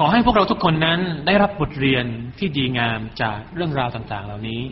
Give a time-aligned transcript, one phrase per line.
[0.00, 2.04] ขอให้พวกเราทุกคนนั้นได้รับบทเรียน
[2.38, 4.62] ที่ดีงามจากเรื่องราวต่าง ๆ เหล่านี้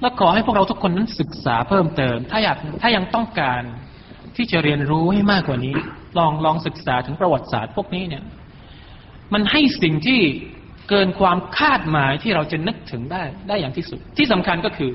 [0.00, 3.62] และขอให้พวกเราทุกคนนั้นศึกษาเพิ่มเติม ถ้าอยากถ้ายังต้องการ
[4.36, 5.76] ที่จะเรียนรู้ให้มากกว่านี้
[6.18, 8.22] ลองลองศึกษาถึงประวัติศาสตร์พวกนี้เนี่ย
[9.32, 10.20] มันให้สิ่งที่
[10.88, 14.90] เกินความคาดหมายที่เราจะนึกถึงได้ได้อย่างที่สุด ที่สำคัญก็คือ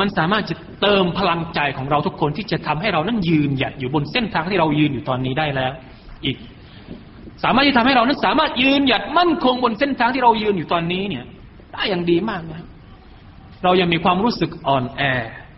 [0.00, 5.72] มันสามารถจะเติมพลังใจของเราทุกคนที่จะทำให้เรานั้นยืนหยัดอยู่บนเส้นทางที่เรายืนอยู่ตอนนี้ได้แล้ว
[6.24, 6.36] อีก
[7.44, 11.24] สามารถที่ทำให้เรานั้นสามารถยืนหยัดมั่นคงบนเส้นทางที่เรายืนอยู่ตอนนี้เนี่ย
[11.72, 12.62] ได้อย่างดีมากนะ
[13.64, 15.02] เรายังมีความรู้สึกอ่อนแอ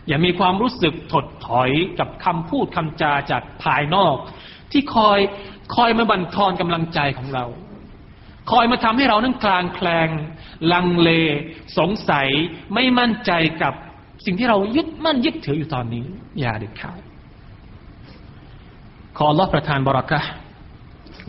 [0.09, 4.17] อย่ามีความรู้สึกถดถอยกับคำพูดคำจาจากภายนอก
[4.73, 5.19] ที่คอย
[5.75, 7.45] คอยมาบั่นทอนกำลังใจของเรา
[8.51, 10.09] คอยมาทำให้เรานั้นกลางแคลง
[10.73, 11.11] ลังเล
[11.79, 12.29] สงสัย
[12.75, 13.75] ไม่มั่นใจกับ
[14.25, 16.05] สิ่งที่เรายึดมั่นยึดถืออยู่ตอนนี้
[16.41, 17.01] อย่าเด็ดขาด
[19.19, 20.21] ขอรับประทานบรักะ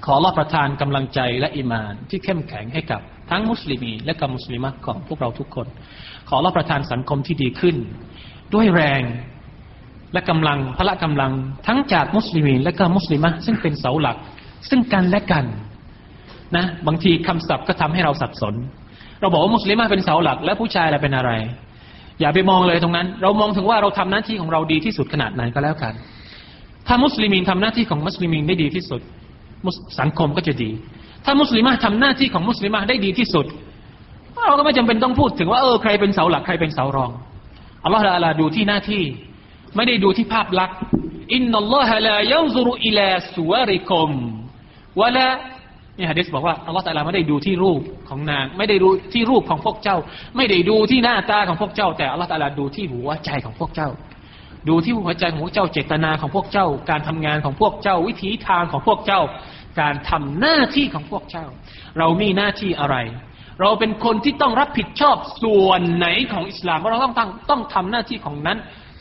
[0.06, 5.68] ขอรับประทานกำลังใจและอิมานที่เข้มแข็งให้กับทั้งมุสลิมีและกับมุสลิมะของพวกเราทุกคน
[6.30, 7.76] ขอรับประทานสังคมที่ดีขึ้น
[8.54, 9.02] ด้วยแรง
[10.13, 11.32] และกำลังพละกำลัง
[11.68, 14.18] ทั้งจากมุสลิมีและก็มุสลิมะซึ่งเป็นเสาหลัก
[14.70, 15.46] ซึ่งกันและกัน
[16.55, 18.55] นะบางทีคำศัพท์ก็ทำให้เราสับสน
[19.20, 21.32] เราบอกว่ามุสลิมะเป็นเสาหลัก และผู้ชายอะไรเป็นอะไร
[22.20, 25.93] อย่าไปมองเลยตรงนั้น เรามองถึงว่าเราทำหน้าที่ของเราดีที่สุดขนาดไหนก็แล้วกัน
[26.88, 29.02] ถ้ามุสลิมีนทำหน้าที่ของมุสลิมีนได้ดีที่สุด
[30.00, 30.72] สังคมก็จะดี
[31.26, 33.46] ถ้ามุสลิมะทำหน้าที่ของมุสลิมะได้ดีที่สุด
[34.48, 37.12] เราก็ไม่จำเป็นต้องพูดถึงว่าเออใครเป็นเสาหลักใครเป็นเสารอง
[37.84, 39.04] อัลลอฮฺละลาดูที่หน้าที่
[39.76, 40.77] ไม่ได้ดูที่ภาพลักษณ์
[41.34, 44.10] อินนัลลอฮฺลายัซุรุอิลาสุวาริคม
[44.99, 45.30] วะละ
[45.98, 49.98] นี่ฮะดิษบอกว่าอัลลอฮฺตะลาไม่ได้ดูที่รูปของนาง ไม่ได้ดูที่รูปของพวกเจ้า
[50.36, 53.90] ไม่ได้ดูที่หน้าตาของพวกเจ้า แต่อัลลอฮฺตะลาดูที่หัวใจของพวกเจ้า
[54.68, 59.22] ดูที่หัวใจของพวกเจ้าเจตนาของพวกเจ้า การทำงานของพวกเจ้า วิถีทางของพวกเจ้า
[59.80, 61.46] การทำหน้าที่ของพวกเจ้า
[61.98, 62.98] เรามีหน้าที่อะไร
[63.62, 68.58] เราเป็นคนที่ต้องรับผิดชอบส่วนไหนของอิสลามเราต้องต้องต้องทำหน้าที่ของนั้น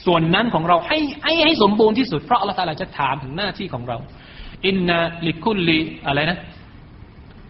[0.06, 3.98] ส่วนนั้นของเราให้ให้ให้สมบูรณ์ที่สุดเพราะอัลลอฮฺจะถามถึงหน้าที่ของเรา
[4.66, 6.38] อินนาลิคุลลีอะไรนะ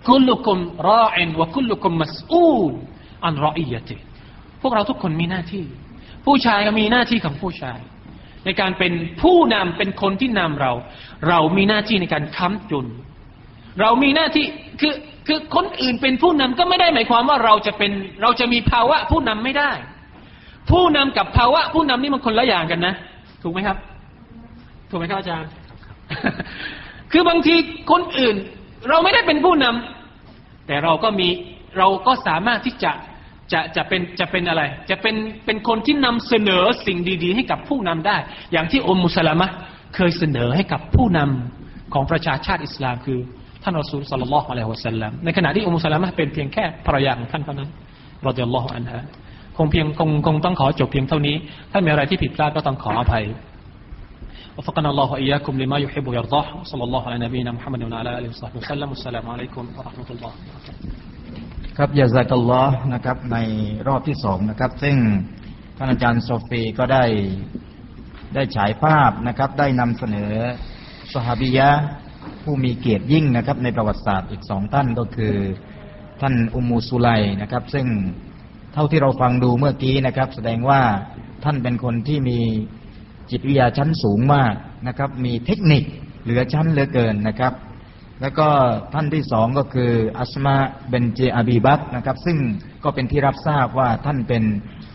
[0.08, 0.58] คุลุคุม
[0.90, 2.72] รออินวะคุลุคุมมัสอูล
[3.24, 3.96] อันรออียะติ
[4.62, 5.64] พวกเราทุกคนมีหน้าที่
[6.26, 7.78] ผู้ชายก็มีหน้าที่ของผู้ชาย
[8.46, 8.92] ในการเป็น
[9.22, 10.72] ผู้นำเป็นคนที่นำเรา
[11.28, 12.86] เรามีหน้าที่ในการค้ำจุน
[13.80, 14.46] เรามีหน้าที่
[14.80, 14.94] คือ
[15.26, 17.92] คือคนอื่นเป็นผู้นำก็ไม่ได้หมายความว่าเราจะเป็น
[18.22, 19.72] เราจะมีภาวะผู้นำไม่ได้
[20.70, 22.94] ผู้นำกับภาวะผู้นำนี่มันคนละอย่างกันนะ
[23.42, 23.76] ถูกไหมครับ
[24.90, 25.50] ถูกไหมครับอาจารย์
[27.12, 27.54] คือบางที
[27.90, 28.36] คนอื่น
[28.88, 31.28] เราไม่ได้เป็นผู้นำแต่เราก็มี
[31.78, 32.92] เราก็สามารถที่จะ
[33.51, 38.17] จะจะเป็นจะเป็นอะไร จะเป็นเป็นคนที่นำเสนอสิ่งดี ๆ ให้กับผู้นำได้
[38.51, 39.47] อย่างที่อุมมุสลามะ
[39.95, 43.19] เคยเสนอให้กับผู้นำของประชาชาติอิสลามคือ
[43.63, 47.69] ท่านรอซูลสัลลัลลอฮุอะลัยฮิวะสัลลัมในขณะที่อุมุสลามะเป็นเพียงแค่ภรรยาของท่านเท่านั้น
[48.25, 49.03] รอดิยัลลอฮุอันฮะ
[49.57, 51.35] คงเพียงคงคงต้องขอจบเพียงเท่านี้
[51.71, 53.25] ถ้ามีอะไรที่ผิดพลาดก็ต้องขออภัย
[54.57, 58.89] وفقنا الله وإياكم لما يحب ويرضاه صلى الله على نبينا محمد وعلى آله وصحبه وسلم
[58.89, 60.31] والسلام عليكم ورحمة الله
[61.80, 63.38] ครับยาซากัลลอฮ์นะครับ ใน
[63.88, 64.96] รอบที่สองนะครับ ซึ่ง
[65.76, 67.04] ท่านอาจารย์โซฟีก็ได้
[68.34, 70.32] ได้ฉายภาพนะครับ ได้นำเสนอ
[71.12, 71.68] สหบิยะ
[72.42, 75.34] ผู้มีเกียรติยิ่งนะครับ ในประวัติศาสตร์อีกสองท่านก็คือ
[76.20, 77.08] ท่านอุมูสุไล
[77.42, 77.86] นะครับ ซึ่ง
[78.72, 80.80] เท่าที่เราฟังดูเมื่อกี้นะครับ แสดงว่า
[81.44, 82.38] ท่านเป็นคนที่มี
[83.30, 84.54] จิตวิทยาชั้นสูงมาก
[84.88, 85.84] นะครับ มีเทคนิค
[86.22, 87.52] เหลือชั้นเหลือเกินนะครับ
[88.22, 88.48] แล้วก็
[88.94, 90.56] ท่านที่สองก็คืออัสมา
[90.88, 92.38] เบนเจอาบีบักนะครับ ซึ่ง
[92.84, 94.44] ก็เป็นที่รับทราบว่าท่านเป็น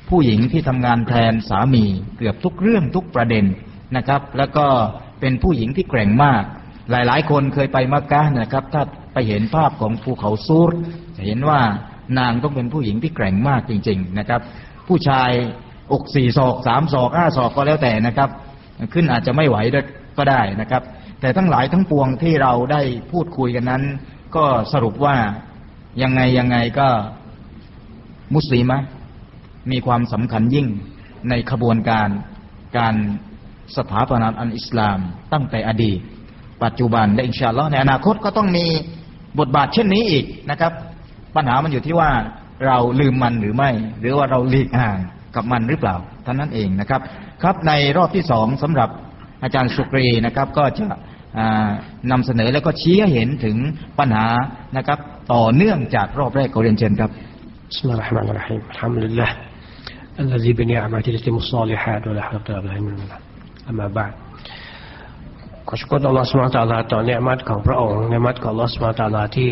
[0.10, 1.86] ผู้หญิงที่ทำงานแทนสามี
[2.18, 3.46] เกือบทุกเรื่องทุกประเด็น
[3.98, 4.66] นะครับ แล้วก็
[5.20, 6.44] เป็นผู้หญิงที่แกร่งมาก
[6.92, 8.84] หลายๆ คนเคยไปมักกะนะครับ ถ้า
[9.14, 10.74] ไปเห็นภาพของภูเขาซูร
[11.16, 11.62] จะเห็นว่า
[12.20, 14.42] นางต้องเป็นผู้หญิงที่แกร่งมากจริง ๆนะครับ
[14.88, 15.32] ผู้ชาย
[15.92, 18.30] อกสี่ศอกสามศอกห้าศอกก็แล้วแต่นะครับ
[18.94, 19.58] ขึ้นอาจจะไม่ไหว
[20.18, 20.82] ก็ได้นะครับ
[21.22, 23.84] แต่ทั้งหลายทั้งปวงที่เราได้พูดคุยกันนั้น
[24.36, 25.16] ก็สรุปว่า
[26.02, 26.88] ยังไงยังไงก็
[28.36, 28.78] มุสลิมะ
[29.72, 30.68] มีความสำคัญยิ่ง
[31.30, 32.10] ในขบวนการ
[32.78, 32.96] การ
[33.78, 35.00] สถาปนาอัลอิสลาม
[35.34, 36.00] ตั้งแต่อดีต
[36.64, 38.66] ปัจจุบันและإن شاء الله ในอนาคตก็ต้องมี
[39.40, 40.72] บทบาทเช่นนี้อีกนะครับ
[41.36, 42.12] ปัญหามันอยู่ที่ว่า
[42.66, 44.98] เราลืมมันหรือไม่ หรือว่าเราหลีกห่าง
[45.36, 45.96] กับมันหรือเปล่า
[46.26, 47.02] เท่านั้นเองนะครับ
[47.42, 48.90] ครับในรอบที่สองสำหรับ
[49.44, 50.86] อาจารย์สุกรีนะครับ ก็จะ
[52.11, 53.57] นำเสนอแล้วก็ชี้ให้เห็นถึง
[53.99, 54.27] ปัญหา
[54.77, 54.99] นะครับ
[55.33, 57.11] ต่อเนื่องจากรอบแรกขอเรียนเชิญครับ
[57.71, 59.31] بسم الله الرحمن الرحيم الحمد لله
[60.25, 63.19] الذي بنعمته تتم الصالحات ولا حول ولا قوة إلا بالله
[63.71, 64.13] أما بعد
[65.69, 69.49] ขอชุกรอัลลอฮฺสุบฮานะตะอาลาต่อเนืมัดของพระองค์เนืมัดของอัลลอฮฺสุบฮานะตะอาลาที่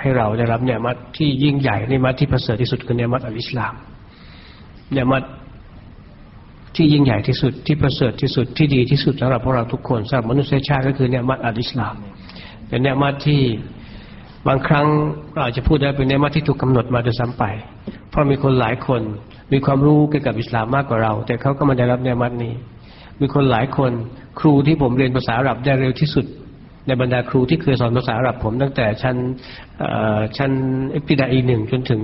[0.00, 3.74] ให้เราได้รับเนืมัดที่ยิ่งใหญ่เนืมัดที่ประเสริฐที่สุดคือเนืมัดอัลอิสลาม
[4.92, 5.22] เนืมัด
[6.75, 11.95] ที่ยิ่งใหญ่ที่สุดที่ประเสริฐที่สุดที่ดีที่สุดสำหรับพวกเราทุกคนสำหรับมนุษยชาติก็คือเนืมัดอัลอิสลาม
[12.67, 13.41] เป็นเนมัตที่
[14.47, 14.87] บางครั้ง
[15.33, 17.43] เราอาจจะพูดได้เป็นเนืมัตที่ถูกกาหนดมาโดยซ้าไป
[18.09, 19.01] เพราะมีคนหลายคน
[19.51, 22.53] มีความรู้เกี่ยวกับอิสลามมากกว่าเรา แต่เขาก็มาได้รับเนืมัตนี้
[23.19, 23.91] มีคนหลายคน
[24.39, 26.25] ครูที่ผมเรียนภาษาอาหรับได้เร็วที่สุด
[26.87, 29.15] ในบรรดาครูที่เคยสอนภาษาอาหรับผมตั้งแต่ชั้น
[30.37, 30.51] ชั้น
[30.91, 32.01] เอพิดาอีหนึ่งจนถึง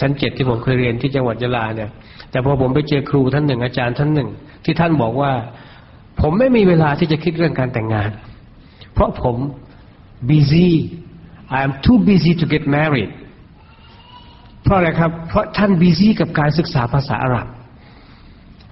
[0.00, 1.90] ชั้นเจ็ดที่ผมเคยเรียนที่จังหวัดยะลาเนี่ย
[2.30, 4.28] แต่พอผมไปเจอครูท่านหนึ่งอาจารย์ท่านหนึ่ง
[4.64, 5.32] ที่ท่านบอกว่า
[6.20, 8.10] ผมไม่มีเวลาที่จะคิดเรื่องการแต่งงาน
[8.92, 9.36] เพราะผม
[10.30, 10.68] busy
[11.56, 13.10] I am too busy to get married
[14.62, 17.46] เพราะอะไรครับ เพราะท่าน busy กับการศึกษาภาษาอาหรับ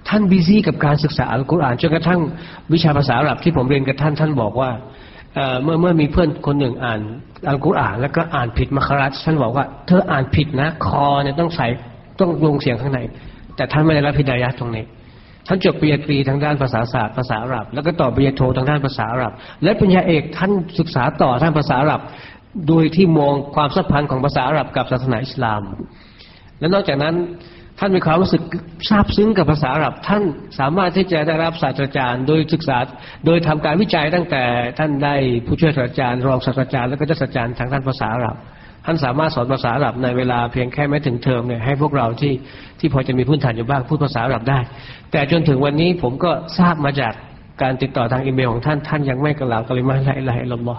[0.09, 2.19] ท่าน busy กับการศึกษาอัลกุรอานจนกระทั่ง
[2.73, 4.71] วิชาภาษาอาหรับที่ผมเรียนกับท่านท่านบอกว่า
[5.63, 7.01] เมื่อเมื่อมีเพื่อนคนหนึ่งอ่าน
[7.47, 11.67] อัลกุรอานแล้วก็อ่านผิดมัครัตท่านบอกว่าเธออ่านผิดนะ คอเนี่ยต้องใส่
[12.19, 12.99] ต้องลงเสียงข้างใน
[13.55, 14.85] แต่ท่านไม่ได้รับพิดายะตรงนี้
[15.47, 19.33] ท่านจบปริญญาตรีทางด้านภาษาศาสตร์ภาษาอาหรับ แล้วก็ต่อปริญญาโททางด้านภาษาอาหรับ
[19.63, 22.01] และปริญญาเอกท่านศึกษาต่อท่างภาษาอาหรับ
[22.67, 25.61] โดยที่มองความสัมพันธ์ของภาษาอาหรับกับศาสนาอิสลาม
[26.59, 27.15] และนอกจากนั้น
[27.79, 28.41] ท่านมีความรู้สึก
[28.89, 30.23] ซาบซึ้งกับภาษาอาหรับ ท่าน
[30.59, 32.77] สามารถที่จะได้รับศาสตราจารย์ โดยศึกษา
[33.25, 34.43] โดยทำการวิจัยตั้งแต่
[34.79, 38.35] ท่านได้ผู้ช่วยศาสตราจารย์ รองศาสตราจารย์แล้วก็ศาสตราจารย์ทางด้านภาษาอาหรับ
[38.85, 42.33] ท่านสามารถสอนภาษาอาหรับในเวลาเพียงแค่ไม่ถึงเทอมเนี่ยให้พวกเราที่
[42.79, 44.59] ที่พอจะมีพื้นฐานอยู่บ้างพูดภาษาอาหรับได้
[45.11, 47.13] แต่จนถึงวันนี้ผมก็ทราบมาจาก
[47.61, 50.75] การติดต่อทางอีเมลของท่านท่านยังไม่กล่าวกลิมาละอิละฮ์อิลลัลลอ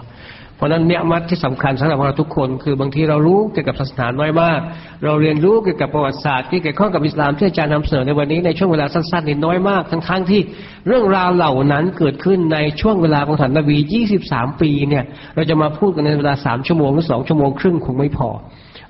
[0.57, 4.59] เพราะนั้นเนี่ยมัดที่สำคัญสำหรับเราทุกคน คือบางทีเรารู้เกี่ยวกับศาสนาน้อยมาก
[5.03, 10.41] เราเรียนรู้เกี่ยวกับประวัติศาสตร์ที่เกี่ยวข้องกับอิสลามที่อาจารย์นำเสนอในวันนี้ในช่วงเวลาสั้นๆนี่น้อยมากทั้งๆทที่
[10.87, 13.77] เรื่องราวเหล่านั้นเกิดขึ้นในช่วงเวลาของท่านนบี
[14.19, 15.03] 23 ปีเนี่ย
[15.35, 18.29] เราจะมาพูดกันในเวลา 3 ชั่วโมงหรือ 2 ชั่วโมงครึ่งคงไม่พอ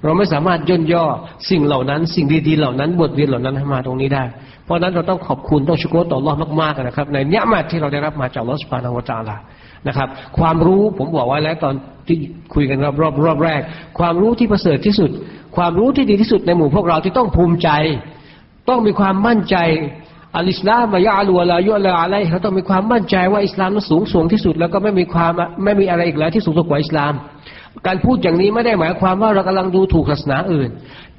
[0.03, 1.05] เราไม่สามารถย่นย่อ
[1.49, 4.23] สิ่งเหล่านั้น สิ่งดีๆเหล่านั้นบทเรียนเหล่านั้นให้มาตรงนี้ได้
[4.65, 9.37] เพราะนั้นเราต้องขอบคุณต้องชุกโกต่อรอดมากๆนะครับ ในเนี้ยมาที่เราได้รับมาจากลอสปานาวัจาลา
[9.87, 10.07] นะครับ
[10.37, 11.73] ความรู้ผมบอกไว้แล้วตอน
[12.07, 12.17] ที่
[12.53, 13.61] คุยกันรอบรอบรอบแรก
[13.99, 15.11] ความรู้ที่ประเสริฐที่สุด
[15.57, 17.69] ความรู้ที่ดีที่สุดในหมู่พวกเราที่ต้องภูมิใจ
[18.69, 19.57] ต้องมีความมั่นใจ
[20.35, 25.31] อัลอิสลามมายาลัวลายุลาอะไรเขาต้องมีความมั่นใจว่าอิสลามนั้นสูงส่งที่สุด แล้วก็ไม่มีความ
[25.63, 27.13] ไม่มีอะไรอีกแล้วที่สูงกว่าอิสลาม
[27.87, 30.69] การพูดอย่างนี้ไม่ได้หมายความว่าเรากำลังดูถูกศาสนาอื่น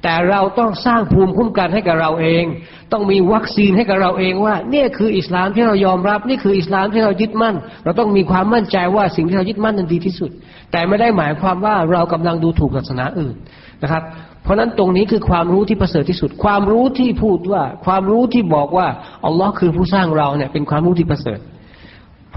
[0.03, 2.43] แต่เราต้องสร้างภูมิคุ้มกันให้กับเราเอง
[2.91, 10.31] ต้องมีวัคซีนให้กับเราเองว่าเนี่ยคืออิสลามที่เรายอมรับ นี่คืออิสลามที่เรายึดมั่น เราต้องมีความมั่นใจว่าสิ่งที่เรายึดมั่นนั้นดีที่สุด
[10.71, 13.35] แต่ไม่ได้หมายความว่าเรากำลังดูถูกศาสนาอื่น
[13.83, 14.03] นะครับ
[14.43, 18.87] เพราะนั้นตรงนี้คือความรู้ที่ประเสริฐที่สุด ความรู้ที่พูดว่า ความรู้ที่บอกว่า
[19.25, 21.39] อัลลอฮ์คือผู้สร้างเราเนี่ยเป็นความรู้ที่ประเสริฐ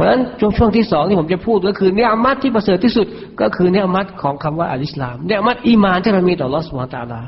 [0.02, 3.06] ราะฉะนั้นช่วงช่วงที่สองที่ผมจะพูดก็คือเนื้อมัดที่ประเสริฐที่สุด
[3.40, 7.20] ก็คือเนื้อมัดของคำว่าอัลอิสลามเนื้อมัดอีมานที่เรามีต่อลอสวาตาลา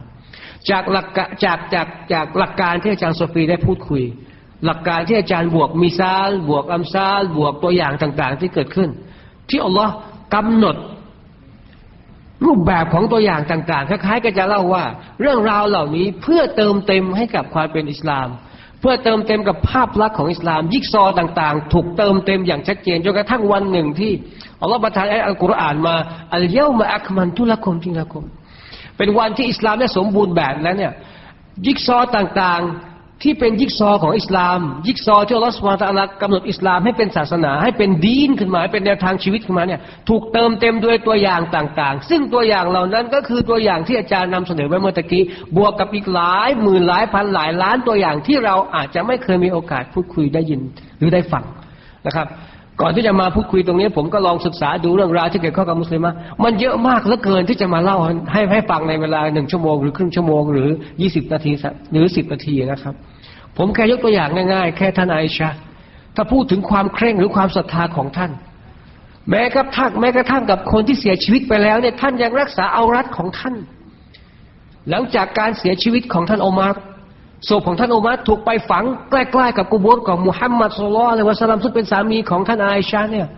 [0.71, 1.06] จากหลัก
[1.44, 4.03] จากจากจากหลักการที่อาจารย์โซฟีได้พูดคุย
[4.67, 8.88] หลักการที่อาจารย์บวกมิซาล บวกอัมซาล บวกตัวอย่างต่าง ๆ ที่เกิดขึ้น
[9.50, 9.93] ที่อัลลอฮ์
[10.35, 10.77] กำหนด
[12.44, 14.85] รูปแบบของตัวอย่างต่าง ๆ คล้ายๆก็จะเล่าว่า
[15.20, 18.29] เรื่องราวเหล่านี้เพื่อเติมเต็มให้กับความเป็นอิสลาม
[18.84, 24.12] พื่อเติมเต็มกับภาพลักษณ์ของอิสลาม ยิกซอต่างๆ ถูกเติมเต็มอย่างชัดเจนจนกระทั่งวันหนึ่งที่
[24.60, 25.94] อัลลอฮฺประทานอัลกุรอานมา
[26.34, 28.25] อัลเยวมาอัคมันทุลคมทิละคม
[28.96, 30.93] เป็นวันที่อิสลามได้สมบูรณ์แบบแล้วเนี่ย
[31.67, 45.23] ยิกซอต่างๆ ที่เป็นยิกซอของอิสลาม ยิกซอที่อัลลอฮฺสุบานตะอัลกำหนดอิสลามให้เป็นศาสนา ให้เป็นดีนขึ้นมาเป็นแนวทางชีวิตขึ้นมาเนี่ยถูกเติมเต็มด้วยตัวอย่างต่างๆ ซึ่งตัวอย่างเหล่านั้นก็คือตัวอย่างที่อาจารย์นำเสนอไว้เมื่อตะกี้
[45.56, 50.61] บวกกับอีกหลายหมื่นหลายพันหลายล้านตัวอย่างที่เราอาจจะไม่เคยมีโอกาสพูดคุยได้ยิน
[50.99, 51.44] หรือได้ฟัง
[52.06, 52.27] นะครับ
[52.81, 56.06] ก่อนที่จะมาพูดคุยตรงนี้ ผมก็ลองศึกษาดูเรื่องราวที่เกี่ยวข้องกับมุสลิม
[56.44, 57.98] มันเยอะมากเหลือเกินที่จะมาเล่า
[58.32, 60.69] ให้ให้ฟังในเวลาหนึ่งชั่วโมงหรือครึ่งชั่วโมงหรือ
[61.00, 61.52] ยี่สิบนาที
[61.93, 62.94] หรือสิบนาทีนะครับ
[63.58, 65.50] ผมแค่ยกตัวอย่างง่ายๆ แค่ท่านไอชา
[66.16, 68.31] ถ้าพูดถึงความเคร่งหรือความศรัทธาของท่าน
[69.31, 73.54] แม้กระทั่งแม้กระทั่งกับคนที่เสียชีวิตไปแล้วเนี่ยท่านยังรักษาเอารัดของท่าน
[74.90, 76.72] หลังจากการเสียชีวิตของท่านอมาร
[77.48, 83.29] ศพของท่านอุมัรถูกไปฝังใกล้ๆกับกุโบร์ของมุฮัมมัดสุลลัลวะสลัมซึ่งเป็นสามีของท่านอาอิชาเนี่ย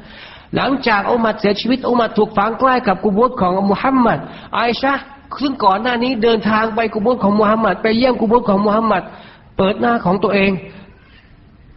[0.56, 4.18] หลังจากอุมัรเสียชีวิตอุมัรถูกฝังใกล้กับกุโบร์ของมุฮัมมัด
[4.56, 4.92] อาอิชา
[5.42, 9.02] ซึ่งก่อนหน้านี้เดินทางไปกุโบร์ของมุฮัมมัดไปเยี่ยมกุโบร์ของมุฮัมมัด
[9.56, 10.50] เปิดหน้าของตัวเอง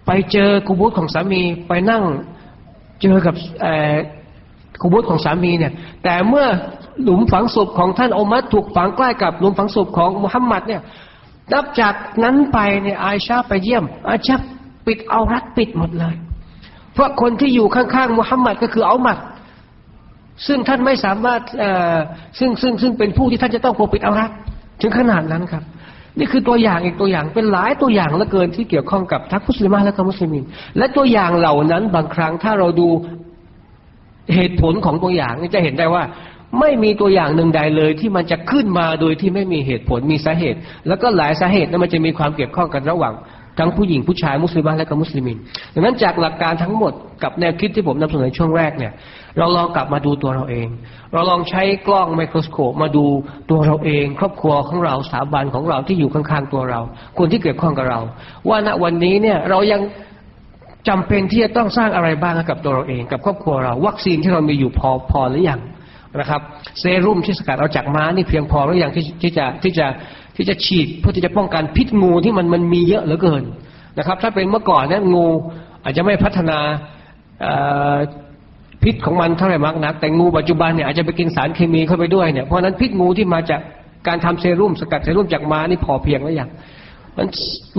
[0.06, 2.04] ไปเจอกุโบร์ของสามีไปนั่ง
[3.02, 3.36] เจอกับ
[4.82, 6.48] กุโบร์ของสามีเนี่ยแต่เมื่อ
[7.04, 10.82] หลุมฝังศพของท่านอุมัรถูกฝังใกล้กับหลุมฝังศพของมุฮัมมัดเนี่ย
[11.54, 14.36] นับจากนั้นไปเนี่ยอาชาไปเยี่ยม อาชา
[14.86, 16.16] ปิดเอารัดปิดหมดเลย
[16.94, 19.18] เพราะคนที่อยู่ข้างๆมุฮัมมัดก็คืออัลมัด
[20.48, 21.42] ซึ่งท่านไม่สามารถ
[22.40, 24.32] ซึ่งซึ่งซึ่งเป็นผู้ที่ท่านจะต้องปกปิดเอารัก
[24.82, 25.64] ถึงขนาดนั้นครับ
[26.18, 30.44] นี่คือตัวอย่างอีกตัวอย่างเป็นหลายตัวอย่างเหลือเกินที่เกี่ยวข้องกับทั้งมุสลิมและก็มุสลิมิน
[30.78, 32.88] และตัวอย่างเหล่านั้นบางครั้งถ้าเราดู
[34.36, 36.04] เหตุผลของตัวอย่างนี่จะเห็นได้ว่า
[36.60, 43.14] ไม่มีตัวอย่างหนึ่งใดเลยที่มันจะขึ้นมาโดยที่ไม่มีเหตุผลมีสาเหตุ แล้วก็หลายสาเหตุนั้นมันจะมีความเกี่ยวข้องกันระหว่าง
[43.60, 45.38] ทั้งผู้หญิงผู้ชายมุสลิมและก็มุสลิมิน
[45.74, 48.94] ดังนั้นจากหลักการทั้งหมดกับแนวคิดที่ผมนำเสนอช่วงแรกเนี่ย
[49.38, 50.68] เราลองกลับมาดูตัวเราเอง
[51.14, 53.06] เราลองใช้กล้องไมโครสโคปมาดู
[53.50, 56.80] ตัวเราเอง ครอบครัวของเราสถาบันของเราที่อยู่ข้างๆตัวเรา
[57.18, 58.00] คนที่เกี่ยวข้องกับเรา
[58.50, 59.82] ว่าณวันนี้เนี่ยเรายัง
[60.88, 65.60] จำเป็นที่จะต้องสร้างอะไรบ้างกับตัวเราเอง กับครอบครัวเรา วัคซีนที่เรามีอยู่พอพอหรือยัง
[66.18, 66.42] นะครับ
[66.80, 69.88] เซรุ่มที่สกัดเอาจากม้านี่เพียงพอหรือยังที่ที่จะที่จะ
[70.36, 73.44] ที่จะฉีดเพื่อที่จะป้องกันพิษงูที่มันมันมีเยอะเหลือเกิน
[73.98, 75.26] นะครับ ถ้าเป็นเมื่อก่อนเนี่ยงู
[75.84, 76.60] อาจจะไม่พัฒนา
[78.84, 83.62] พิษของมันเท่าไหร่มากนัก แต่งูปัจจุบันเนี่ยอาจจะไปกินสารเคมีเข้าไปด้วยเนี่ยเพราะนั้นพิษงูที่มาจาก
[84.08, 86.50] การทำเซรุ่มสกัดเซรุ่มจากม้านี่พอเพียงหรือยัง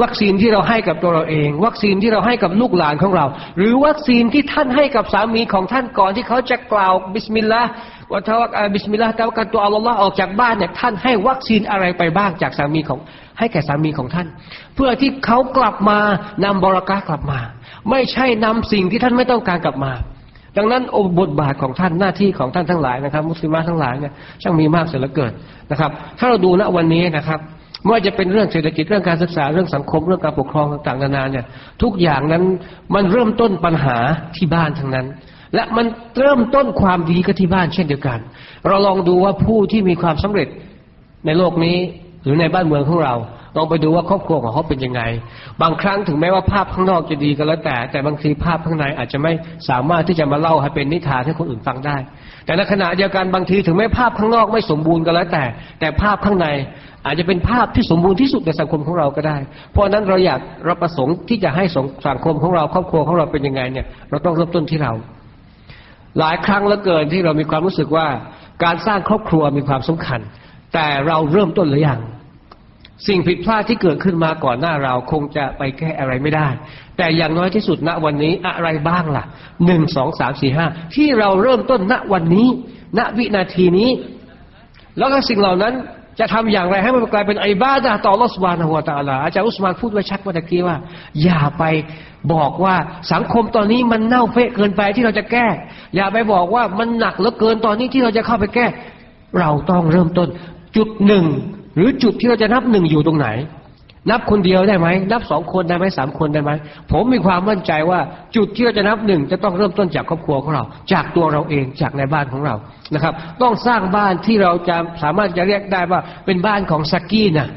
[0.03, 12.99] วัคซีนที่เราให้กับตัวเราเอง วัคซีนที่เราให้กับลูกหลานของเรา หรือวัคซีนที่ท่านให้กับสามีของท่านก่อนที่เขาจะกล่าวبسم الله وتوكلت بسم الله توكلت على الله ออกจากบ้านเนี่ยท่านให้วัคซีนอะไรไปบ้างจากสามีของ
[13.39, 14.27] ให้แก่สามีของท่าน
[14.75, 15.99] เพื่อที่เขากลับมา
[16.45, 17.41] นำ بركة กลับมา
[17.91, 19.93] ไม่ใช่นำสิ่งที่ท่านไม่ต้องการกลับมา
[20.57, 20.83] ดังนั้น
[21.21, 25.33] บทบาทของท่านหน้าที่ของท่านทั้งหลายนะครับ มุสลิมทั้งหลายเนี่ยช่างมีมากเสียเหลือเกิน
[25.71, 27.41] นะครับ ถ้าเราดูณวันนี้นะครับ
[27.83, 31.45] ไม่ว่าจะเป็นเรื่องเศรษฐกิจเรื่องการศึกษาเรื่องสังคมเรื่องการปกครองต่างๆนานาเนี่ย
[31.83, 32.43] ทุกอย่างนั้น
[32.95, 33.97] มันเริ่มต้นปัญหา
[34.37, 35.07] ที่บ้านทั้งนั้น
[35.55, 35.87] และมัน
[36.19, 38.19] เริ่มต้นความดีก็ที่บ้านเช่นเดียวกัน
[38.67, 40.49] เราลองดูว่าผู้ที่มีความสำเร็จ
[41.27, 41.77] ในโลกนี้
[42.23, 43.15] หรือในบ้านเมืองของเรา
[43.57, 45.03] ลองไปดูว่าครอบครัวของเขาเป็นยังไง
[45.63, 49.33] บางครั้งถึงแม้ว่าภาพข้างนอกจะดีก็แล้วแต่ แต่บางทีภาพข้างในอาจจะไม่
[49.69, 51.97] สามารถที่จะมาเล่าให้เป็นนิทานให้คนอื่นฟังได้
[52.45, 55.45] แต่ในขณะเดียวกันบางทีถึงแม้ภาพข้างนอกไม่สมบูรณ์ก็แล้วแต่
[55.81, 56.47] แต่ภาพข้างใน
[57.07, 59.37] อาจจะเป็นภาพที่สมบูรณ์ที่สุดในสังคมของเราก็ได้
[59.73, 61.65] เพราะนั้นเราอยากเราประสงค์ที่จะให้
[62.07, 64.93] สังคมของเราครอบครัวของเราเป็นยังไงเนี่ย เราต้องเริ่มต้นที่เรา
[66.19, 68.07] หลายครั้งเหลือเกินที่เรามีความรู้สึกว่า
[68.65, 70.21] การสร้างครอบครัวมีความสำคัญ
[70.75, 72.01] แต่เราเริ่มต้นหรือยัง
[73.09, 76.49] สิ่งผิดพลาดที่เกิดขึ้นมาก่อนหน้าเราคงจะไปแก้อะไรไม่ได้
[76.97, 79.25] แต่อย่างน้อยที่สุดณวันนี้อะไรบ้างล่ะ
[79.67, 82.49] หนึ่งสองสามสี่ห้าที่เราเริ่มต้นณวันนี้
[82.99, 83.91] ณวินาทีนี้
[84.99, 85.75] แล้วก็สิ่งเหล่านั้น
[86.19, 90.77] จะทำอย่างไรให้มันกลายเป็นไอบาดะต่อลอสวานะหัวตาลาอาจารย์อุสมานพูดไว้ชัดเมื่อกี้ว่า
[91.23, 91.65] อย่าไป
[92.33, 92.75] บอกว่า
[93.13, 95.47] สังคมตอนนี้มันเน่าเฟะเกินไปที่เราจะแก้
[95.97, 98.67] อย่าไปบอกว่ามันหนักเหลือเกินตอนนี้ที่เราจะเข้าไปแก้
[99.41, 100.29] เราต้องเริ่มต้น
[100.77, 101.25] จุดหนึ่ง
[101.81, 103.29] รือจุดที่เราจะนับหนึ่งอยู่ตรงไหน
[104.11, 106.51] นับคนเดียวได้ไหมนับสองคนได้ไหมสามคนได้ไหม
[106.91, 108.01] ผมมีความมั่นใจว่า
[108.37, 112.55] จุดที่เราจะนับหนึ่งจะต้องเริ่มต้นจากครอบครัวของเรา จากตัวเราเองจากในบ้านของเรา
[112.95, 117.49] นะครับ ต้องสร้างบ้านที่เราจะสามารถจะเรียกได้ว่าเป็นบ้านของสกีนะ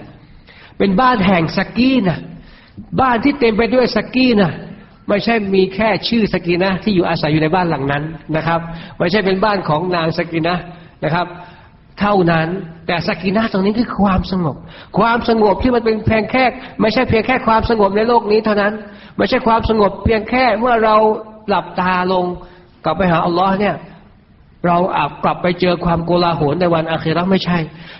[0.77, 2.19] เป็นบ้านแห่งสกีนะ
[3.01, 4.51] บ้านที่เต็มไปด้วยสกีนะ
[5.09, 8.03] ไม่ใช่มีแค่ชื่อสกีนะที่อยู่อาศัยอยู่ในบ้านหลังนั้น
[8.35, 8.59] นะครับ
[8.97, 10.57] ไม่ใช่เป็นบ้านของนางสกีนะ
[11.03, 11.27] นะครับ
[11.99, 12.47] เท่านั้น
[12.87, 14.55] แต่สกินาตรงนี้คือความสงบ
[14.99, 16.43] ความสงบที่มันเป็นเพียงแค่
[16.81, 18.73] ไม่ใช่เพียงแค่ความสงบในโลกนี้เท่านั้น
[19.17, 20.95] ไม่ใช่ความสงบเพียงแค่เมื่อเรา
[21.49, 22.25] หลับตาลง
[22.83, 23.75] กลับไปหาอัลลอฮ์เนี่ย
[24.67, 27.59] เราอาจกลับไปเจอความโกลาหลในวันอาคีรไม่ใช่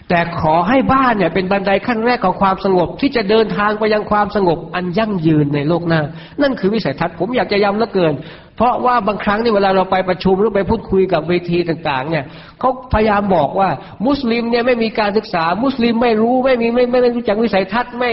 [0.09, 6.01] แต่ขอให้บ้านเนี่ยเป็นบันไดขั้นแรกของความสงบ ที่จะเดินทางไปยังความสงบอันยั่งยืนในโลกหน้า
[6.41, 8.13] นั่นคือวิสัยทัศน์ผมอยากจะย้ำเหลือเกิน
[8.55, 12.23] เพราะว่าบางครั้งนี่เวลาเราไปประชุมหรือไปพูดคุยกับเวทีต่างๆ เนี่ย
[12.59, 13.69] เขาพยายามบอกว่า
[14.07, 18.11] มุสลิมเนี่ยไม่มีการศึกษา มุสลิมไม่รู้ไม่มีไม่ไม่รู้จักวิสัยทัศน์ไม่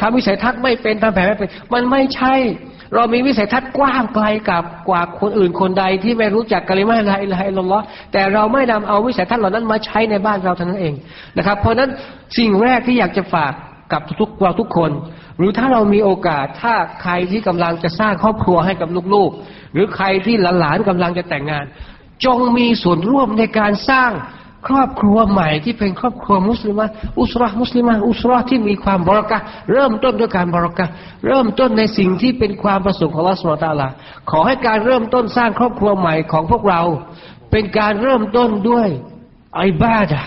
[0.00, 2.34] ทำวิสัยทัศน์ไม่เป็นทำแผนไม่เป็น มันไม่ใช่
[2.94, 10.94] เรามีวิสัยทัศน์กว้างไกลกับกว่าคนอื่นคนใดที่ไม่รู้จักกะลิมาละอิละฮิลลอฮ์แต่เราไม่นำเอาวิสัยทัศน์เหล่านั้นมาใช้ในบ้านเราเท่านั้นเอง
[11.36, 11.90] นะครับ เพราะนั้น
[12.38, 13.52] สิ่งแรกที่อยากจะฝาก
[13.92, 14.90] กับทุกเราทุกคน
[15.38, 21.64] หรือถ้าเรามีโอกาสถ้าใครที่กำลังจะสร้างครอบครัวให้กับลูกๆ หรือใครที่หลานๆกำลังจะแต่งงาน
[22.24, 24.10] จงมีส่วนร่วมในการสร้าง
[24.66, 26.80] ครอบครัวใหม่ที่เป็นครอบครัวมุสลิม
[27.20, 29.38] อุสระมุสลิมอุสระที่มีความบรักะ
[29.72, 30.86] เริ่มต้นด้วยการบรักะ
[31.26, 33.88] เริ่มต้นในสิ่งที่เป็นความประสงค์ของลอสมตาลา
[34.30, 36.82] ขอให้การเริ่มต้นสร้างครอบครัวใหม่ของพวกเรา
[37.50, 38.88] เป็นการเริ่มต้นด้วย
[39.56, 40.22] ไอบาดะ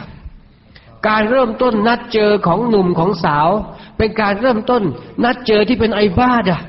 [1.07, 3.49] การเริ่มต้นนัดเจอของหนุ่มของสาว
[3.97, 4.83] เป็นการเริ่มต้น
[5.23, 6.59] นัดเจอที่เป็นไอบาดะ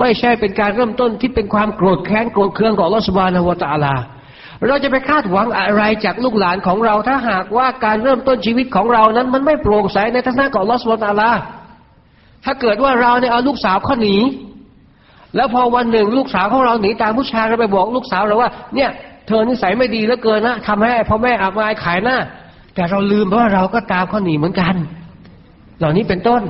[0.00, 3.94] ไม่ใช่เป็นการเริ่มต้นที่เป็นความโกรธแค้นโกรธเคืองของลอสบานวตาลา
[4.68, 11.30] เราจะไปคาดหวังอะไรจากลูกหลานของเรา ถ้าหากว่าการเริ่มต้นชีวิตของเรานั้นมันไม่โปร่งใสในทัศนะของลอสวตาลา
[12.44, 14.16] ถ้าเกิดว่าเราเนี่ยเอาลูกสาวข้อหนี
[15.36, 18.90] แล้วพอวันหนึ่งลูกสาวของเราหนีตามผู้ชายเราไปบอกลูกสาวเราว่า เนี่ย
[19.26, 22.16] เธอนิสัยไม่ดีเหลือเกินนะทำให้พ่อแม่อับอายขายหน้า
[22.74, 24.74] แต่เราลืมเพราะว่าเราก็ตามเขาหนีเหมือนกัน
[25.78, 26.42] เหล่านี้เป็นต้น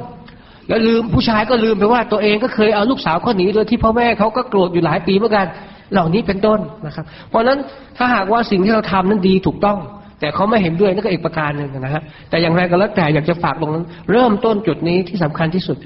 [0.68, 5.46] แล้วลืมผู้ชายก็ลืมไปว่าตัวเองก็เคยเอาลูกสาวเขาหนีโดยที่พ่อแม่เขาก็โกรธอยู่หลายปีเหมือนกัน
[5.92, 7.58] เหล่านี้เป็นต้นนะครับ เพราะฉะนั้น
[7.96, 9.78] ถ้าหากว่าสิ่งที่เราทำนั้นดีถูกต้อง
[10.20, 15.76] แต่เขาไม่เห็นด้วยนั่นก็อีกประการหนึ่งนะฮะแต่อย่างไรก็แล้วแต่อยากจะฝากตรงนั้น เริ่มต้นจุดนี้ที่สำคัญที่สุด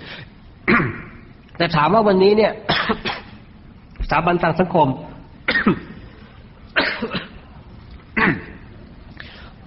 [1.58, 2.52] แต่ถามว่าวันนี้เนี่ย
[4.06, 4.88] สถาบันทางสังคม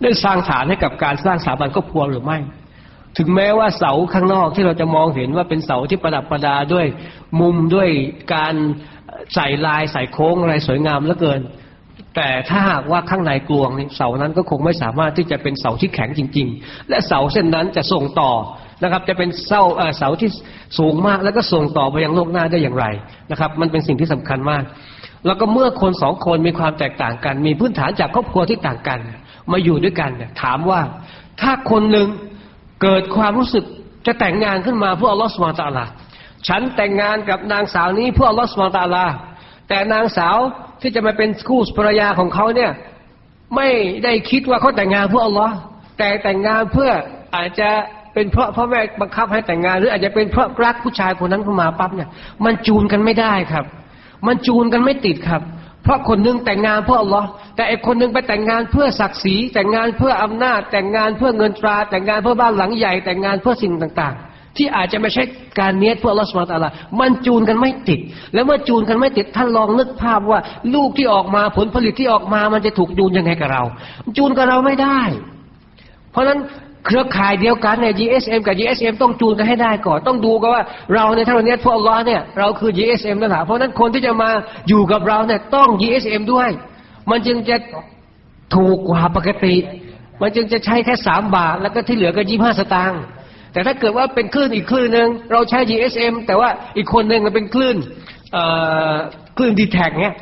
[0.01, 2.37] ได้สร้างฐานให้กับการสร้างสถาบันครอบครัวหรือไม่
[3.17, 6.85] ถึงแม้ว่าเสาข้างนอกที่เราจะมองเห็นว่าเป็นเสาที่ประดับประดาด้วย
[7.39, 7.89] มุมด้วย
[8.33, 8.55] การ
[9.35, 11.41] ใส่ลายใส่โค้งอะไรสวยงามเหลือเกิน
[12.15, 18.31] แต่ถ้าหากว่าข้างในกลวงนี่เสานั้นก็คงไม่สามารถที่จะเป็นเสาที่แข็งจริง ๆ และเสาเส้นนั้นจะส่งต่อ
[18.83, 19.61] นะครับ จะเป็นเสา
[19.97, 20.29] เสาที่
[20.77, 22.85] สูงมากแล้วก็ส่งต่อไปยังโลกหน้าได้อย่างไร
[23.31, 24.63] นะครับ มันเป็นสิ่งที่สำคัญมาก
[25.25, 28.99] แล้วก็เมื่อคนสองคนมีความแตกต่างกัน มีพื้นฐานจากครอบครัวที่ต่างกัน
[29.51, 30.81] มาอยู่ด้วยกันถามว่า
[31.41, 32.07] ถ้าคนหนึ่ง
[32.83, 33.63] เกิดความรู้สึก
[34.05, 35.85] จะแต่งงานขึ้นมาเพื่ออัลลอฮฺสุบานตะลา
[36.47, 39.05] ฉันแต่งงานกับนางสาวนี้เพื่ออัลลอฮฺสุบานตะลา
[39.69, 40.37] แต่นางสาว
[40.81, 42.71] ที่จะมาเป็นคู่ภรรยาของเขาเนี่ย
[43.55, 43.69] ไม่
[44.03, 45.55] ได้คิดว่าเขาแต่งงานเพื่ออัลลอฮ์
[45.97, 46.91] แต่แต่งงานเพื่อ
[47.35, 47.69] อาจจะ
[48.13, 52.09] เป็นเพราะพ่อแม่บังคับให้แต่งงาน หรืออาจจะเป็นเพราะรักผู้ชายคนนั้นเข้ามาปั๊บเนี่ย
[52.45, 53.65] มันจูนกันไม่ได้ครับ
[54.27, 55.41] มันจูนกันไม่ติดครับ
[55.83, 65.23] เพราะคนนึงแต่งงานเพื่ออัลลอฮ์แต่อีกคนนึงไปแต่งงานเพื่อศักดิ์ศรี แต่งงานเพื่ออำนาจ แต่งงานเพื่อเงินตรา แต่งงานเพื่อบ้านหลังใหญ่ แต่งงานเพื่อสิ่งต่างๆ ที่อาจจะไม่ใช่
[65.59, 67.99] การเนียดเพื่ออัลลอฮ์สุบานตะลามันจูนกันไม่ติด
[68.33, 70.39] แล้วเมื่อจูนกันไม่ติดท่านลองนึกภาพว่า
[70.73, 73.63] ลูกที่ออกมาผลผลิตที่ออกมามันจะถูกจูนยังไงกับเรา
[74.17, 75.01] จูนกับเราไม่ได้
[76.11, 76.39] เพราะฉะนั้น
[76.85, 80.63] เครือข่ายเดียวกันเนี่ย GSM กับ GSM ต้องจูนกันให้ได้ก่อน ต้องดูกันว่า
[80.93, 84.29] เราในทางนี้พวกอัลลอฮ์เนี่ยเราคือ GSM นั่นแหละเพราะนั้นคนที่จะมา
[84.69, 86.49] อยู่กับเราเนี่ยต้อง GSM ด้วย
[87.09, 87.55] มันจึงจะ
[88.55, 89.55] ถูกกว่าปกติ
[90.21, 93.01] มันจึงจะใช้แค่สามบาท แล้วก็ที่เหลือก็ยี่ห้าสตางค์
[93.53, 97.77] แต่ถ้าเกิดว่าเป็นคลื่นอีกคลื่นหนึ่งเราใช้ GSM แต่ว่าอีกคนหนึ่งมันเป็นคลื่น
[99.37, 100.15] คลื่นดีแท็กเนี่ย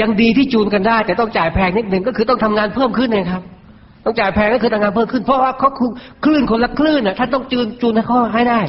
[0.00, 3.42] ยังดีที่จูนกันได้ แต่ต้องจ่ายแพงนิดหนึ่งก็คือต้องทำงานเพิ่มขึ้นเองครับ
[4.08, 5.90] ต้องจ่ายแพงก็คือทำงานเพิ่มขึ้น เพราะว่าเขาคือ
[6.24, 8.60] คลื่นคนละคลื่นน่ะท่านต้องจูนจูนให้เขาให้ได้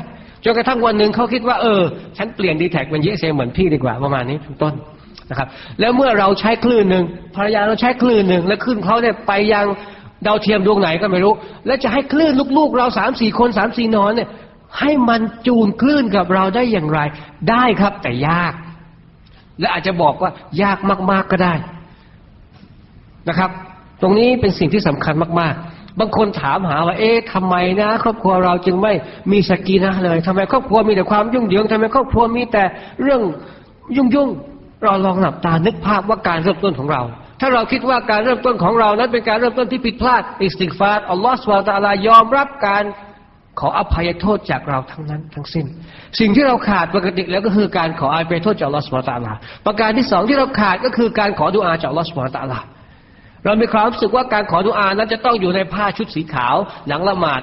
[0.44, 1.82] จนกระทั่งวันหนึ่งเขาคิดว่าเออ
[2.18, 4.74] ฉันเปลี่ยนดีแท็กเป็น GSM เหมือนพี่ดีกว่าประมาณนี้เป็นต้น
[5.30, 5.48] นะครับ
[5.80, 7.04] แล้วเมื่อเราใช้คลื่นหนึ่ง
[7.36, 9.66] ภรรยาเราใช้คลื่นหนึ่งแล้วคลื่นเขาเนี่ยไปยัง
[10.26, 11.34] ดาวเทียมดวงไหนก็ไม่รู้
[11.66, 14.30] แล้วจะให้คลื่นลูกๆ เราสามสี่คนสามสี่นอนเนี่ย
[14.80, 17.00] ให้มันจูนคลื่นกับเราได้อย่างไร
[17.50, 18.54] ได้ครับแต่ยาก
[19.60, 20.78] และอาจจะบอกว่ายาก
[21.12, 21.54] มากๆก็ได้
[23.30, 23.52] นะครับ
[24.02, 28.94] ตรงนี้เป็นสิ่งที่สำคัญมาก ๆ บางคนถามหาว่า เอ๊ะทำไมนะ ครอบครัวเราจึงไม่
[29.32, 32.64] มีسكينة เลยทำไมครอบครัวมีแต่ความยุ่งเหยิงทำไมครอบครัวมีแต่
[33.02, 33.22] เรื่อง
[33.98, 37.02] ยุ่งๆเราลองหลับตานึกภาพว่าการเริ่มต้นของเรา
[37.42, 42.84] ถ้าเราคิดว่าการเริ่มต้นของเรานั้นเป็นการเริ่มต้นที่ผิดพลาดاستغفار อัลลอฮฺ سبحانه وتعالى ยอมรับการ
[43.60, 45.66] ขออภัยโทษจากเราทั้งนั้นทั้งสิ้น
[46.20, 49.34] สิ่งที่เราขาดปกติแล้วก็คือการขออภัยโทษจากอัลลอฮฺ سبحانه وتعالى
[49.66, 52.60] ประการที่สองที่เราขาดก็คือการขอดุอาจากอัลลอฮฺสุบตะลา
[53.46, 56.56] เรามีความรู้สึกว่าการขอดุอานั้นจะต้องอยู่ในผ้าชุดสีขาว
[56.88, 57.42] หลังละหมาด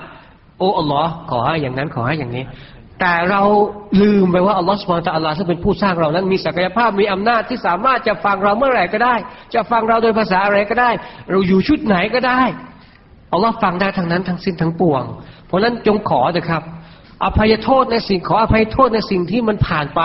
[0.58, 2.44] โอ้อัลลอฮ์ขอให้อย่างนั้นขอให้อย่างนี้
[3.00, 3.42] แต่เรา
[4.02, 9.14] ลืมไปว่าอัลลอฮ์สุบานตะอัลลาซึ่งเป็นผู้สร้างเรานั้นมีศักยภาพมีอำนาจที่สามารถจะฟังเราเมื่อไหร่ก็ได้
[9.54, 10.90] จะฟังเราโดยภาษาอะไรก็ได้
[11.30, 12.40] เราอยู่ชุดไหนก็ได้
[13.32, 15.02] อัลลอฮ์ฟังได้ทั้งนั้นทั้งสิ้นทั้งปวง
[15.46, 16.62] เพราะฉะนั้นจงขอเถอะครับ
[17.24, 20.00] อภัยโทษในสิ่งขออภัยโทษในสิ่งที่มันผ่านไป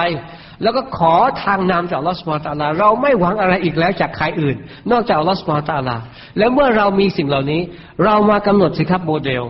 [0.63, 4.55] แล้วก็ขอทางนำจากอัลลอฮฺ سبحانه وتعالى เราไม่หวังอะไรอีกแล้วจากใครอื่น
[4.91, 5.97] นอกจากอัลลอฮฺ سبحانه وتعالى
[6.37, 7.61] แล้วเมื่อเรามีสิ่งเหล่านี้
[8.03, 9.43] เรามากำหนดสิครับโมเดล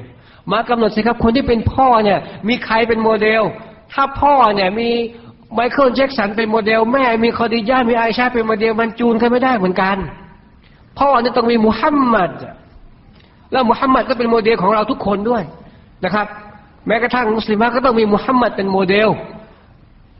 [0.51, 2.19] มากำหนดสิครับคนที่เป็นพ่อเนี่ย
[2.49, 3.41] มีใครเป็นโมเดล
[3.93, 4.89] ถ้าพ่อเนี่ยมี
[5.55, 9.97] ไมเคิลแจ็คสันเป็นโมเดล แม่มีคอดีญ่ามีไอชาเป็นโมเดลมันจูนกันไม่ได้เหมือนกัน
[10.99, 12.31] พ่อเนี่ยต้องมีมุฮัมมัด
[13.51, 15.43] แล้วมุฮัมมัดก็เป็นโมเดลของเราทุกคนด้วย
[16.05, 16.27] นะครับ
[16.87, 19.09] แม้กระทั่งมุสลิมก็ต้องมีมุฮัมมัดเป็นโมเดล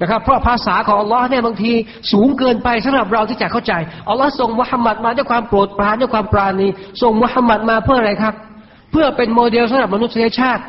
[0.01, 1.71] นะครับเพราะภาษาของอัลลอฮ์เนี่ยบางที
[2.11, 3.73] สูงเกินไปสำหรับเราที่จะเข้าใจ
[4.09, 6.67] อัลลอฮ์ส่งมุฮัมมัดมาด้วยความโปรดปรานด้วยความปราณี
[7.01, 8.33] ส่งมุฮัมมัดมาเพื่ออะไรครับ
[8.91, 10.63] เพื่อเป็นโมเดลสำหรับมนุษยชาติ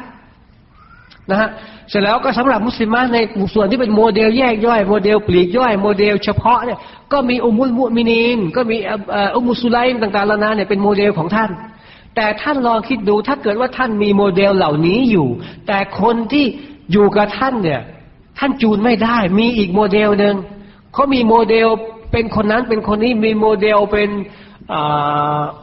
[1.31, 1.49] นะฮะ
[1.90, 3.18] เสร็จแล้วก็สำหรับมุสลิมใน
[3.55, 6.79] ส่วนที่เป็นโมเดลแยกย่อยโมเดลปลีกย่อยโมเดลเฉพาะเนี่ย
[7.12, 8.77] ก็มีأم المؤمنين ก็มี
[9.37, 11.51] อุมุสุไลมต่างๆแล้วนะเนี่ยเป็นโมเดลของท่าน
[12.16, 15.29] แต่ท่านลองคิดดูถ้าเกิดว่าท่านมีโมเดลเหล่านี้อยู่
[15.66, 16.45] แต่คนที่
[16.92, 17.81] อยู่กับท่านเนี่ย
[18.44, 20.35] ท่านจูนไม่ได้ มีอีกโมเดลหนึ่ง
[20.92, 21.68] เขามีโมเดล
[22.12, 24.11] เป็นคนนั้นเป็นคนนี้มีโมเดลเป็น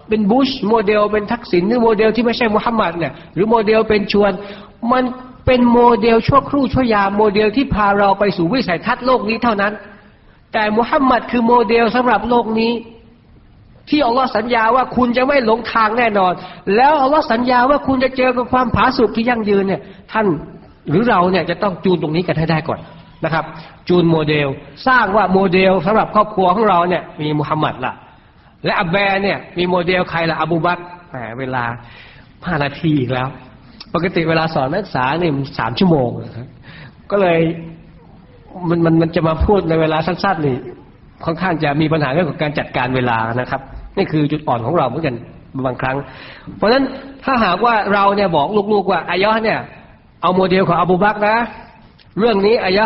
[0.08, 4.32] เป็นบุชโมเดลเป็นทักษิณหรือโมเดลที่ไม่ใช่มุฮัมมัดเนี่ยหรือโมเดลเป็นชวน
[4.92, 5.04] มัน
[5.46, 9.74] เป็นโมเดลชั่วครู่ชั่วยามโมเดลที่พาเราไปสู่วิสัยทัศน์โลกนี้เท่านั้น
[10.54, 12.72] แต่มุฮัมมัดคือโมเดลสำหรับโลกนี้
[13.90, 16.34] ที่อัลลอฮ์สัญญาว่าคุณจะไม่หลงทางแน่นอน
[16.76, 20.28] แล้วอัลลอฮ์สัญญาว่าคุณจะเจอกับความผาสุกที่ยั่งยืนเนี่ยท่าน
[20.90, 22.80] หรือเราเนี่ยจะต้องจูนตรงนี้กันให้ได้ก่อน
[23.26, 23.46] นะครับ
[23.88, 24.48] จูนโมเดล
[24.88, 27.94] สร้างว่าโมเดลสำหรับครอบครัวของเราเนี่ยมีมุฮัมมัดละ
[28.66, 31.64] และอับแบเนี่ยมีโมเดลใครละอบูบักแหมเวลา
[32.46, 33.28] ห้านาทีอีกแล้ว
[33.94, 36.10] ปกติเวลาสอนนักศึกษาเนี่ยสามชั่วโมง
[37.12, 37.40] ก็เลย
[38.70, 40.58] มันมันมันจะมาพูดในเวลาสั้นๆนี่
[41.26, 43.62] ค่อนข้างจะมีปัญหาเรื่องของการจัดการเวลานะครับ
[43.98, 45.16] นี่คือจุดอ่อนของเราเหมือนกัน
[45.66, 45.98] บางครั้ง
[46.58, 46.84] เพราะฉะนั้น
[47.24, 49.60] ถ้าหากว่าเราเนี่ยบอกลูกๆว่าอายะเนี่ย
[50.22, 51.38] เอาโมเดลของอบูบักนะ
[52.20, 52.86] เรื่องนี้อายะ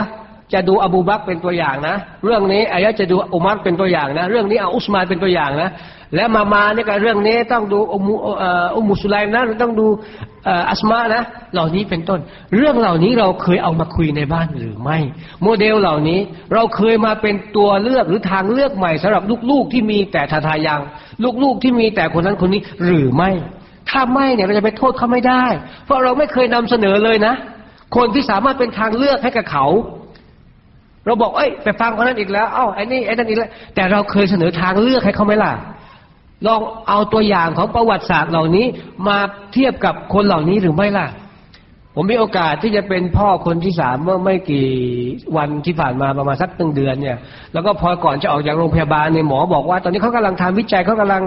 [0.53, 5.69] จะดูอบูบักเป็นตัวอย่างนะ เรื่องนี้อายะจะดูอุมัรเป็นตัวอย่างนะ เรื่องนี้เอาอุสมานเป็นตัวอย่างนะ
[6.15, 8.15] และมามาเนี่ยกับเรื่องนี้ต้องดูอุมุ
[8.75, 9.87] อุมุสุไลมนะต้องดู
[10.69, 12.19] อัสมานะ เหล่านี้เป็นต้น
[12.55, 14.97] เรื่องเหล่านี้เราเคยเอามาคุยในบ้านหรือไม่
[15.43, 16.19] โมเดลเหล่านี้
[16.53, 20.81] เราเคยมาเป็นตัวเลือกหรือทางเลือกใหม่สำหรับลูกๆที่มีแต่ทาทายัง
[21.43, 23.31] ลูกๆที่มีแต่คนนั้นคนนี้หรือไม่
[23.89, 25.45] ถ้าไม่เนี่ยเราจะไปโทษเขาไม่ได้
[25.85, 27.33] เพราะเราไม่เคยนำเสนอเลยนะ
[27.95, 29.65] คนที่สามารถเป็นทางเลือกให้กับเขา
[31.05, 35.53] เราบอกเอ้ยไปฟังคนนั้นอีกแล้ว เอ้าไอ้นี่ไอ้นั่นอีกแล้ว แต่เราเคยเสนอทางเลือกให้เขาไหมล่ะ
[36.47, 38.65] ลองเอาตัวอย่างของประวัติศาสตร์เหล่านี้
[39.07, 39.17] มา
[39.53, 41.07] เทียบกับคนเหล่านี้หรือไม่ล่ะ
[41.95, 44.67] ผมมีโอกาสที่จะเป็นพ่อคนที่สามเมื่อไม่กี่
[45.37, 47.17] วันที่ผ่านมาประมาณสักตึงเดือนเนี่ย
[47.53, 51.21] แล้วก็พอก่อนจะออกจากโรงพยาบาลเนี่ยหมอบอกว่า ตอนนี้เขากำลังทำวิจัยเขากำลัง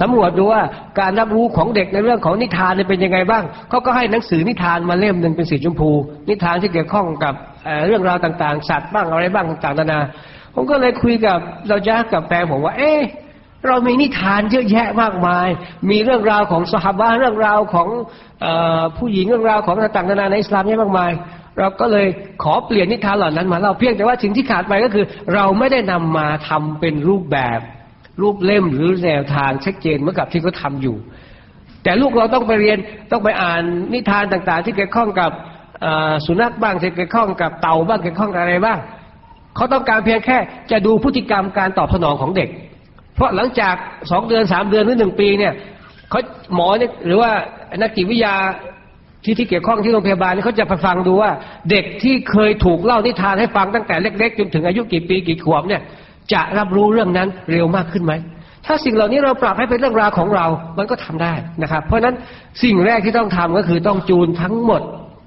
[0.00, 0.62] สำรวจดูว่า
[1.00, 5.90] การรับรู้ของเด็กในเรื่องของนิทานเนี่ยเป็นยังไงบ้างเขาก็ให้หนังสือนิทานมาเล่มหนึ่งเป็นสีชมพู
[6.28, 7.34] นิทานที่เกี่ยวข้องกับ
[7.86, 10.00] เรื่องราวต่างๆ สัตว์บ้างอะไรบ้างต่างๆนานา
[10.54, 11.38] ผมก็เลยคุยกับ
[11.68, 13.00] เราจ้ากับแฟนผมว่า เอ๊ะ
[13.66, 15.48] เรามีนิทานเยอะแยะมากมาย
[15.90, 17.88] มีเรื่องราวของสหบาเรื่องราวของ
[18.44, 18.46] อ
[18.98, 21.12] ผู้หญิงเรื่องราวของต่างๆนานาในอิสลามเยอะมากมาย
[21.58, 22.06] เราก็เลย
[22.42, 27.60] ขอเปลี่ยนนิทานเหล่านั้นมาเล่าเพียงแต่ว่าสิ่งที่ขาดไปก็คือ เราไม่ได้นำมาทำเป็นรูปแบบ
[28.22, 30.96] รูปเล่มหรือแนวทางชัดเจนเหมือนกับที่เขาทาอยู่
[31.82, 32.78] แต่ลูกเราต้องไปเรียน
[33.12, 33.62] ต้องไปอ่าน
[33.94, 35.30] นิทานต่างๆ ที่เกี่ยวข้องกับ
[36.26, 38.78] สุนัขบ้างที่เกี่ยวข้องกับเต่าบ้างเกี่ยวข้องกับอะไรบ้าง
[39.56, 40.38] เขาต้องการเพียงแค่
[40.70, 42.48] จะดูพฤติกรรมการตอบสนองของเด็ก
[43.14, 43.74] เพราะหลังจาก
[44.10, 45.52] สองเดือนสามเดือนหรือหนึ่งปีเนี่ย
[46.10, 46.20] เขา
[46.54, 47.30] หมอเนี่ยหรือว่า
[47.82, 48.34] นักจิตวิทยา
[49.24, 51.30] ที่ที่เกี่ยวข้องที่โรงพยาบาลเขาจะไปฟังดูว่า
[51.70, 55.82] เด็กที่เคยถูกเล่านิทานให้ฟังตั้งแต่เล็ก ๆ จนถึงอายุกี่ปีกี่ขวบเนี่ย
[56.32, 58.12] จะรับรู้เรื่องนั้นเร็วมากขึ้นไหม
[58.66, 60.46] ถ้าสิ่งเหล่านี้เราปรับให้เป็นเรื่องราวของเรา
[60.78, 62.16] มันก็ทำได้นะครับ เพราะฉะนั้น
[62.62, 64.82] สิ่งแรกที่ต้องทำก็คือต้องจูนทั้งหมด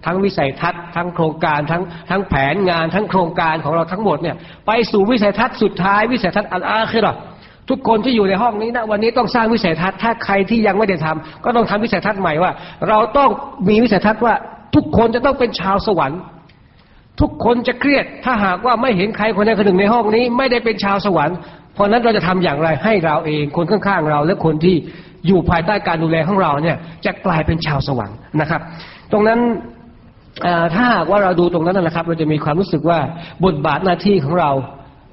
[0.06, 4.36] ทั้งวิสัยทัศน์ ทั้งโครงการทั้งทั้งแผนงาน ทั้งโครงการของเราทั้งหมดเนี่ย
[4.68, 7.14] ไปสู่วิสัยทัศน์สุดท้ายวิสัยทัศน์อัลอาคิรอ
[7.70, 12.52] ทุกคนที่อยู่ในห้องนี้นะวันนี้ต้องสร้างวิสัยทัศน์ถ้าใครที่ยังไม่ได้ทำก็ต้องทำวิสัยทัศน์ใหม่ว่า
[12.88, 13.30] เราต้อง
[13.70, 14.34] มีวิสัยทัศน์ว่า
[14.76, 16.20] ทุกคนจะต้องเป็นชาวสวรรค์
[17.22, 21.38] ทุกคนจะเครียด ถ้าหากว่าไม่เห็นใครคนใดคนหนึ่งในห้องนี้ ไม่ได้เป็นชาวสวรรค์
[21.74, 24.76] เพราะนั้นเราจะทำอย่างไรให้เราเอง คนข้างๆเรา และคนที่
[25.28, 28.62] อยู่ภายใต้การดูแลของเราเนี่ย จะกลายเป็นชาวสวรรค์นะครับ
[29.12, 29.40] ตรงนั้น
[30.74, 33.00] ถ้าหากว่าเราดูตรงนั้นนะครับ เราจะมีความรู้สึกว่า
[33.46, 34.52] บทบาทหน้าที่ของเรา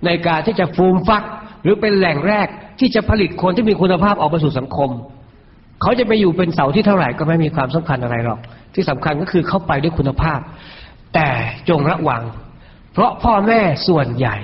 [0.07, 1.23] ในการที่จะฟูมฟัก
[1.65, 2.47] หรือเป็นแหล่งแรก
[2.81, 4.91] ที่จะผลิตคนที่มีคุณภาพออกมาสู่สังคม
[5.83, 8.41] เขาจะไปอยู่เป็นเสาที่เท่าไหร่ก็ไม่มีความสำคัญอะไรหรอก
[8.75, 10.41] ที่สำคัญก็คือเข้าไปด้วยคุณภาพ
[11.15, 11.29] แต่
[11.69, 12.23] จงระวัง
[12.93, 14.37] เพราะพ่อแม่ส่วนใหญ่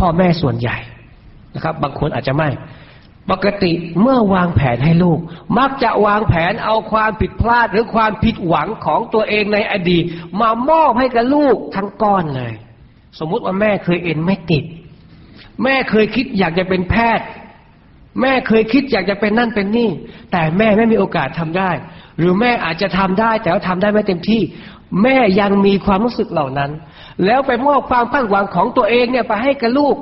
[0.00, 0.76] พ่อแม่ส่วนใหญ่
[1.54, 2.48] นะครับ บางคนอาจจะไม่
[3.30, 5.18] ปกติเมื่อวางแผนให้ลูก
[5.58, 10.04] มักจะวางแผนเอาความผิดพลาดหรือความผิดหวังของตัวเองในอดีต
[10.40, 12.52] มามอบให้กับลูกทั้งก้อนเลย
[13.18, 14.64] สมมุติว่าแม่เคยเอ็นไม่ติด
[15.64, 17.26] แม่เคยคิดอยากจะเป็นแพทย์
[18.20, 19.90] แม่เคยคิดอยากจะเป็นนั่นเป็นนี่
[20.32, 21.70] แต่แม่ไม่มีโอกาสทำได้
[22.18, 24.42] หรือแม่อาจจะทำได้ แต่ว่าทำได้ไม่เต็มที่
[25.02, 26.70] แม่ยังมีความรู้สึกเหล่านั้น
[27.24, 29.96] แล้วไปมอบความพันหวังของตัวเองเนี่ยไปให้กับลูก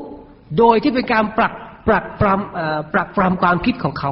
[0.58, 1.52] โดยที่เป็นการปรัก
[1.86, 4.10] ปรักปรำปรักปรำความคิดของเขา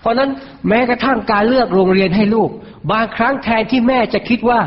[0.00, 0.30] เพราะนั้น
[0.68, 2.50] แม้กระทั่งการเลือกโรงเรียนให้ลูก
[2.92, 4.60] บางครั้งแทนที่แม่จะคิดว่า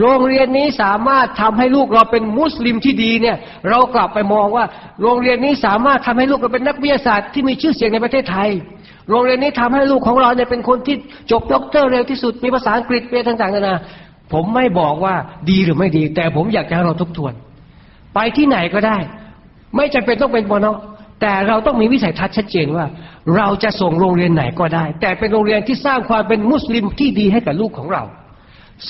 [0.00, 3.36] โรงเรียนนี้สามารถทำให้ลูกเราเป็นมุสลิมที่ดีเนี่ย
[3.70, 4.64] เรากลับไปมองว่า
[5.02, 8.50] โรงเรียนนี้สามารถทำให้ลูกเราเป็นนักวิทยาศาสตร์ที่มีชื่อเสียงในประเทศไทย
[9.10, 10.96] โรงเรียนนี้ทำให้ลูกของเราเนี่ยเป็นคนที่
[11.30, 13.76] จบด็อกเตอร์เร็วที่สุดมีภาษาอังกฤษเป็นต่างๆนานา
[14.32, 15.14] ผมไม่บอกว่า
[15.50, 17.32] ดีหรือไม่ดี แต่ผมอยากจะให้เราทบทวน
[18.14, 18.98] ไปที่ไหนก็ได้
[19.76, 20.72] ไม่จำเป็นต้องเป็นบอนอ
[21.20, 22.86] แต่เราต้องมีวิสัยทัศน์ชัดเจนว่า
[23.36, 28.02] เราจะส่งโรงเรียนไหนก็ได้ แต่เป็นโรงเรียนที่สร้างความเป็นมุสลิมที่ดีให้กับลูกของเรา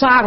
[0.03, 0.25] สร้าง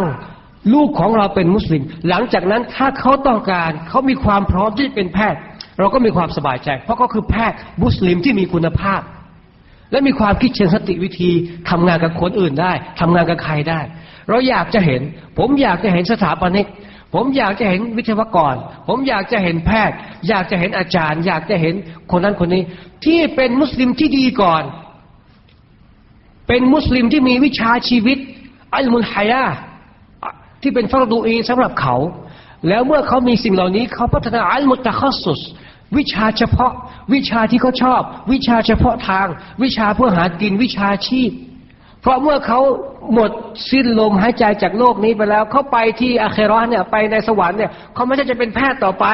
[0.74, 5.40] ลูกของเราเป็นมุสลิม หลังจากนั้นถ้าเขาต้องการเขามีความพร้อมที่เป็นแพทย์
[5.80, 9.02] เราก็มีความสบายใจ เพราะเขาคือแพทย์มุสลิมที่มีคุณภาพ
[9.92, 11.32] และมีความคิดเชิงสติวิธี
[11.70, 13.80] ทำงานกับคนอื่นได้ทำงานกับใครได้
[14.30, 15.02] เราอยากจะเห็น
[15.38, 16.68] ผมอยากจะเห็นสถาปนิก
[17.14, 18.56] ผมอยากจะเห็นวิทยากร
[18.88, 19.96] ผมอยากจะเห็นแพทย์
[20.28, 21.74] อยากจะเห็นอาจารย์ อยากจะเห็น
[22.12, 22.64] คนนั้นคนนี้
[23.06, 24.64] ที่เป็นมุสลิมที่ดีก่อน
[26.48, 28.18] เป็นมุสลิมที่มีวิชาชีวิต
[28.76, 29.46] อัลมุนฮายา
[30.62, 31.96] ที่เป็นฟารดูอีนสำหรับเขา
[32.68, 35.42] แล้วเมื่อเขามีสิ่งเหล่านี้เขาพัฒนาอัลมุตตะคัสสุส
[35.98, 36.72] วิชาเฉพาะ
[37.14, 39.28] วิชาที่เขาชอบ วิชาเฉพาะทาง
[39.64, 41.32] วิชาเพื่อหากินวิชาชีพ
[42.02, 42.60] เพราะเมื่อเขา
[43.14, 43.32] หมด
[43.72, 49.06] สิ้นลมหายใจจากโลกนี้ไปแล้ว เขาไปที่อาเครอนเนี่ยไปในสวรรค์เนี่ยเขาไม่ใช่จะเป็นแพทย์ต่อไป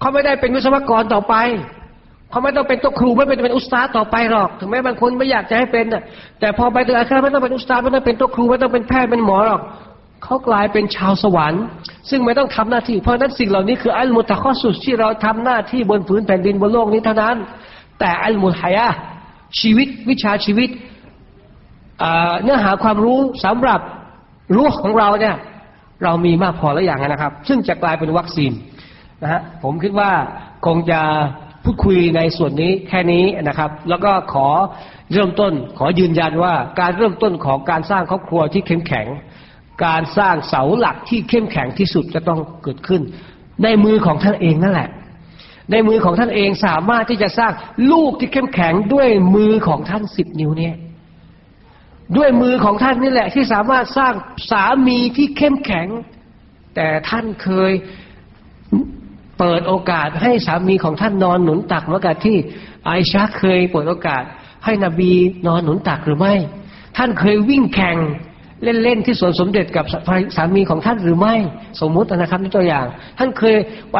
[0.00, 1.34] เขาไม่ได้เป็นวิศวกรต่อไป
[2.30, 6.02] เขาไม่ต้องเป็นตัวครูไม่เป็นเป็นอุสตาต่อไปหรอก ถึงแม้บางคนไม่อยากจะให้เป็นน่ะ
[6.40, 9.60] แต่พอไปถึงอาครไม่ต้องเป็นอุสตาไม่ต้องเป็นตัวครูไม่ต้องเป็นแพทย์เป็นหมอหรอก
[10.22, 11.64] เขากลายเป็นชาวสวรรค์
[12.10, 17.36] ซึ่งไม่ต้องทำหน้าที่ เพราะนั้นสิ่งเหล่านี้คืออัลมุตะข้อสุดที่เราทำหน้าที่บนพื้นแผ่นดินบนโลกนี้เท่านั้น
[17.98, 18.86] แต่อัลมุฮายะ
[19.60, 20.70] ชีวิตวิชาชีวิต
[22.42, 23.80] เนื้อหาความรู้สำหรับ
[24.54, 25.36] รู้ของเราเนี่ย
[26.04, 28.52] เรามีมากพอแล้วอย่างนะครับ ซึ่งจะกลายเป็นวัคซีน
[29.22, 30.10] นะฮะผมคิดว่า
[30.66, 31.00] คงจะ
[31.64, 34.46] พูดคุยในส่วนนี้แค่นี้นะครับ แล้วก็ขอ
[35.12, 39.06] เริ่มต้น ขอยืนยันว่าการเริ่มต้นของการสร้างครอบครัวที่เข้มแข็ง
[39.84, 43.02] การสร้างเสาหลักที่เข้มแข็งที่สุดจะต้องเกิดขึ้น
[43.64, 44.90] ในมือของท่านเองนั่นแหละ
[45.70, 47.52] ในมือของท่านเองสามารถที่จะสร้าง
[47.92, 50.76] ลูกที่เข้มแข็งด้วยมือของท่านสิบนิ้วเนี่ย
[52.16, 54.14] ด้วยมือของท่านนี่แหละ ที่สามารถสร้าง
[54.50, 55.88] สามีที่เข้มแข็ง
[56.74, 57.72] แต่ท่านเคย
[59.38, 62.36] เปิดโอกาสให้สามีของท่านนอนหนุนตักเมื่อกับที่
[62.84, 64.22] ไอชาเคยเปิดโอกาส
[64.64, 65.12] ให้นบี
[65.46, 66.34] นอนหนุนตักหรือไม่
[66.96, 67.96] ท่านเคยวิ่งแข่ง
[68.64, 69.84] เล่นๆที่สวนสมเด็จกับ
[70.36, 71.34] สามีของท่านหรือไม่
[71.80, 72.86] สมมุตินะครับนี่ตัวอย่าง
[73.18, 73.56] ท่านเคย
[73.92, 73.98] ไป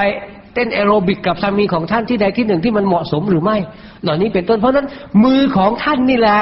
[0.55, 3.57] เต้นแอโรบิกกับสามีของท่านที่ใดที่หนึ่งที่มันเหมาะสมหรือไม่
[4.03, 4.87] เหล่านี้เป็นต้นเพราะนั้น
[5.25, 6.40] มือของท่านนี่แหละ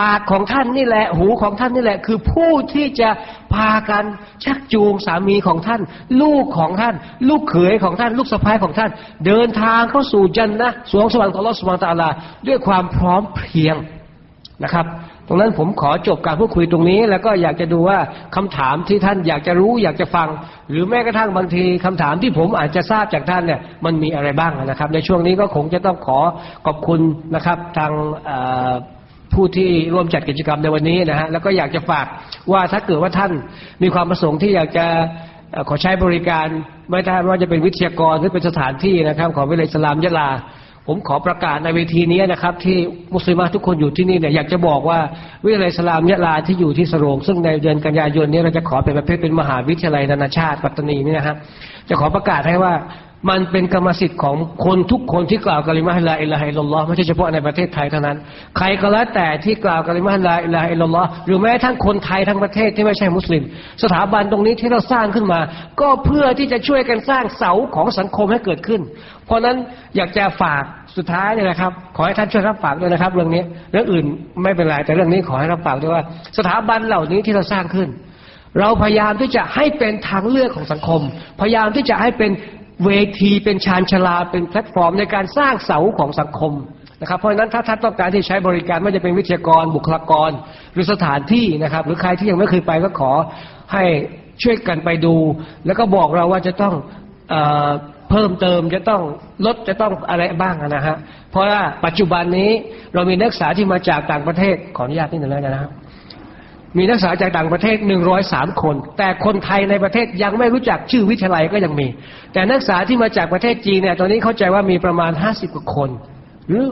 [0.00, 3.10] ปากของท่านนี่แหละ หูของท่านนี่แหละ คือผู้ที่จะ
[3.54, 4.04] พากัน
[4.44, 5.80] ชักจูงสามีของท่าน
[6.22, 6.94] ลูกของท่าน
[7.28, 8.90] ลูกเขยของท่าน ลูกสะพ้ายของท่าน
[9.26, 12.10] เดินทางเข้าสู่จันนะสวงสวรรค์ของลอสวงตาลา
[12.46, 13.76] ด้วยความพร้อมเพรียง
[14.64, 14.86] นะครับ
[15.30, 17.98] รงนั้นผมขอจบการพูดคุยตรงนี้ แล้วก็อยากจะดูว่า
[18.36, 20.28] คำถามที่ท่านอยากจะรู้อยากจะฟัง
[20.70, 26.18] หรือแม้กระทั่งบางทีคำถามที่ผมอาจจะทราบจากท่านเนี่ยมันมีอะไรบ้างนะครับ ในช่วงนี้ก็คงจะต้องขอ
[26.66, 27.00] ขอบคุณ
[27.34, 27.92] นะครับทาง
[29.34, 32.06] ผู้ที่ร่วมจัดกิจกรรมในวันนี้นะฮะแล้วก็อยากจะฝาก
[32.52, 33.32] ว่าถ้าเกิดว่าท่าน
[33.82, 34.86] มีความประสงค์ที่อยากจะ
[35.68, 36.46] ขอใช้บริการ
[36.90, 40.28] ไม่ว่าจะเป็นวิทยากรหรือเป็นสถานที่นะครับ ของวิเลยสลามยะลา
[40.92, 42.76] ผมขอประกาศในเวทีนี้นะครับ ที่
[43.14, 44.98] มุสลิมทุกคนอยู่ที่นี่เนี่ยอยากจะบอกว่า
[45.44, 51.36] วิทยาลัยสลามยะลาที่อยู่ที่สรง ซึ่งในเดือนกันยายนนี้เราจะขอเป็นประเภทเป็นมหาวิทยาลัยนานาชาติปัตตานีนี่นะครับ
[51.88, 52.72] จะขอประกาศให้ว่า
[53.28, 58.16] มันเป็นกรรมสิทธิ์ของคนทุกคนที่กล่าวกะลิมะฮลาอิลลาฮิลลอฮ์ไม่ใช่เฉพาะในประเทศไทยเท่านั้น
[58.56, 63.42] ใครก็แล้วแต่ที่กล่าวكلمة لا إله إلا الله หรือแม้ทั้งคนไทยทั้งประเทศที่ไม่ใช่มุสลิม
[63.82, 65.40] สถาบันตรงนี้ที่เราสร้างขึ้นมา
[65.80, 68.80] ก็เพื่อที่จะช่วยกันสร้างเสาของสังคมให้เกิดขึ้น
[69.26, 69.56] เพราะนั้น
[69.96, 70.62] อยากจะฝาก
[70.96, 74.06] สุดท้ายเนี่ยนะครับ ขอให้ท่านช่วยรับฝากด้วยนะครับ เรื่องนี้เรื่องอื่น
[74.42, 76.02] ไม่เป็นไรแต่เรื่องนี้ขอให้รับฝากด้วยว่า
[76.38, 77.90] สถาบันเหล่านี้ที่เราสร้างขึ้น
[78.60, 81.00] เราพยายามที่จะให้เป็นทางเลือกของสังคม
[81.40, 82.30] พยายามที่จะให้เป็น
[82.84, 82.90] เว
[83.20, 86.52] ทีเป็นชานชาลาเป็นแพลตฟอร์มในการสร้างเสาของสังคม
[87.00, 90.30] นะครับเพราะฉะนั้นถ้าท่านต้องการที่ใช้บริการไม่ว่าจะเป็นวิทยากรบุคลากร
[90.72, 93.12] หรือสถานที่นะครับ หรือใครที่ยังไม่เคยไปก็ขอ
[93.72, 93.84] ให้
[94.42, 95.14] ช่วยกันไปดู
[95.66, 96.74] แล้วก็บอกเราว่าจะต้อง
[97.30, 97.34] เอ
[98.10, 99.02] เพิ่มเติมจะต้อง
[99.46, 100.96] ลดจะต้องอะไรบ้างนะฮะ
[101.30, 102.50] เพราะว่าปัจจุบันนี้
[102.94, 105.70] เรามีนักศึกษาที่มาจากต่างประเทศขออนุญาตนิดหนึ่งแล้วนะครับ
[106.78, 111.88] มีนักศึกษาจากต่างประเทศหนึ่งร้อยสามคน แต่คนไทยในประเทศยังไม่รู้จักชื่อวิทยาลัยก็ยังมี
[112.32, 115.90] แต่นักศึกษาที่มาจากประเทศจีนเนี่ย ตอนนี้เข้าใจว่ามีประมาณห้าสิบกว่าคน
[116.48, 116.64] หรือ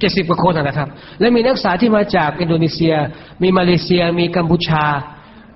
[0.00, 0.88] เจ็ดสิบกว่าคนนะครับ
[1.20, 2.94] และมีนักศึกษาที่มาจากอินโดนีเซีย
[3.42, 4.84] มีมาเลเซีย มีกัมพูชา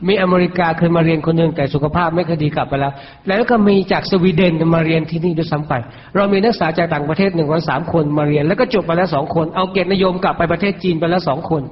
[0.09, 2.92] มีอเมริกาเคยมาเรียนคนหนึ่งแต่สุขภาพไม่คดีกลับไปแล้ว
[3.28, 5.72] แล้วก็มีจากสวีเดนมาเรียนที่นี่ด้วยซ้ำไป
[6.16, 11.62] เรามีนักศึกษาจากต่างประเทศหนึ่งร้อยสามคนมาเรียน แล้วก็จบไปแล้วสองคน เอาเกียรตินิยมกลับไปประเทศจีนไปแล้วสองคน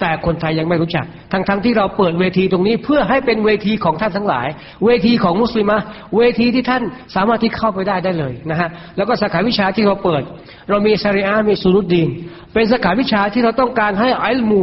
[0.00, 4.46] แต่คนไทยยังไม่รู้จัก ทั้งๆทที่เราเปิดเวทีตรงนี้เพื่อให้เป็นเวทีของท่านทั้งหลาย
[4.84, 5.78] เวทีของมุสลิมะ
[6.16, 6.82] เวทีที่ท่าน
[7.14, 10.22] สามารถที่เข้าไปได้ได้เลยนะฮะแล้วก็สาขาวิชาที่เราเปิด
[10.70, 12.08] เรามีชาริอามีสุรุดดีน
[12.54, 14.62] เป็นสาขาวิชาที่เราต้องการให้อัลมู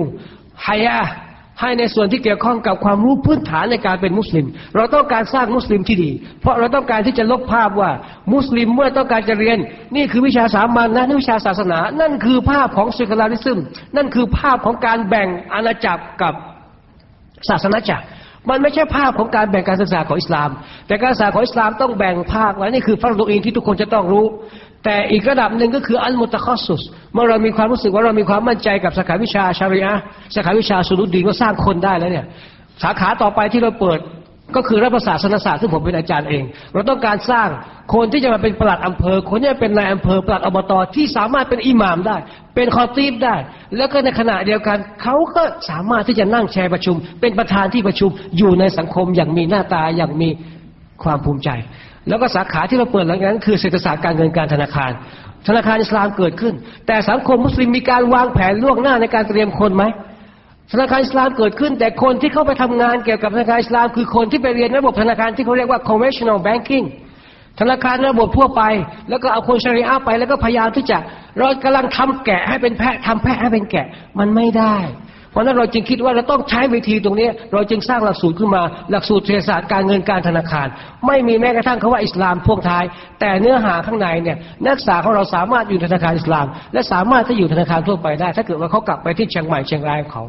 [0.66, 1.00] ฮายา
[1.62, 7.92] ให้ในส่วนที่เกี่ยวข้องกับความรู้พื้นฐานในการเป็นมุสลิม เราต้องการสร้างมุสลิมที่ดี เพราะเราต้องการที่จะลบภาพว่า
[8.34, 9.58] มุสลิมเมื่อต้องการจะเรียน
[9.96, 13.60] นี่คือวิชาสามัญนะนี่วิชาศาสนา นั่นคือภาพของซิคลาริซึม
[13.96, 16.34] นั่นคือภาพของการแบ่งอาณาจักรกับ
[17.50, 18.06] ศาสนาจักร
[18.50, 20.50] มันไม่ใช่ภาพของการแบ่งการศึกษาของอิสลาม
[20.88, 24.26] แต่การศึกษาของอิสลามต้องแบ่งภาคและนี่คือฟังตัวเองที่ทุกคนจะต้องรู้
[24.84, 26.82] แต่อีกระดับหนึ่งก็คืออัลมุตะคอสุส
[27.14, 29.94] เมื่อเรามีความรู้สึกว่าเรามีความมั่นใจกับสาขาวิชาชาริอะ
[30.36, 32.26] สาขาวิชาสุรุดีก็สร้างคนได้แล้วเนี่ย
[32.84, 34.00] สาขาต่อไปที่เราเปิด
[34.56, 37.50] ก็คือรัฐศาสนศาสตร์ซึ่งผมเป็นอาจารย์เอง เราต้องการสร้าง
[37.94, 42.18] คนที่จะมาเป็นปลัดอำเภอ คนที่จะเป็นนายอำเภอปลัดอบตที่สามารถเป็นอิหม่ามได้
[42.56, 43.36] เป็นคอตีบได้
[43.78, 50.30] แล้วก็ในขณะเดียวกันเขาก็สามารถที่จะนั่งแชร์ประชุม เป็นประธานที่ประชุมอยู่ในสังคมอย่างมีหน้าตาอย่างมี
[51.04, 51.50] ความภูมิใจ
[52.10, 54.92] แล้วก็สาขาที่เราเปิดหลังจากนั้นคือเศรษฐศาสตร์การเงินการธนาคาร
[55.48, 56.54] ธนาคารอิสลามเกิดขึ้น
[56.88, 59.84] แต่สังคมมุสลิมมีการวางแผนล่วงหน้าในการเตรียมคนไหม
[60.72, 66.86] ธนาคารอิสลามเกิดขึ้น แต่คนที่เข้าไปทำงานเกี่ยวกับธนาคารอิสลาม คือคนที่ไปเรียนระบบธนาคารที่เขาเรียกว่า conventional banking
[67.60, 68.62] ธนาคารระบบทั่วไป
[69.10, 70.98] แล้วก็เอาคนชริอะห์ไป แล้วก็พยายามที่จะ
[71.40, 73.88] เรากำลังทำแกะให้เป็นแพะทำแพะให้เป็นแกะ
[74.20, 74.78] มันไม่ได้
[75.32, 80.68] เพราะนั้นเราจึงคิดว่าเราต้องใช้วิธีตรงนี้ เราจึงสร้างหลักสูตรขึ้นมา หลักสูตรเศรษฐศาสตร์การเงินการธนาคาร
[81.08, 82.84] ไม่มีแม้กระทั่งคำว่าอิสลามพ่วงท้าย
[83.20, 90.26] แต่เนื้อหาข้างในเนี่ยนักศึกษาของเราสามารถอยู่ธนาคารอิสลาม และสามารถที่อยู่ธนาคารทั่วไปได้ ถ้าเกิดว่าเขากลับไปที่เชียงใหม่เชียงรายของเขา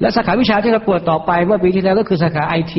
[0.00, 2.74] และสาขาวิชาที่เราเปิดต่อไปเมื่อปีที่แล้วก็คือสาขา IT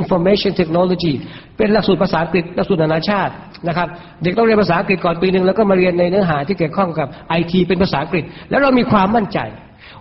[0.00, 1.12] Information Technology
[1.56, 3.32] เป็นหลักสูตรภาษาอังกฤษหลักสูตรนานาชาติ
[3.68, 3.88] นะครับ
[4.22, 7.08] เด็กต้องเรียนภาษาอังกฤษก่อนปีหนึ่งแล้วก็มาเรียนในเนื้อหาที่เกี่ยวข้องกับ
[7.40, 9.38] IT เป็นภาษาอังกฤษ แล้วเรามีความมั่นใจ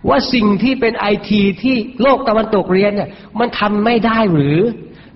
[0.09, 4.57] ว่าสิ่งที่เป็นไอทีที่โลกตะวันตกเรียนเนี่ยมันทำไม่ได้หรือ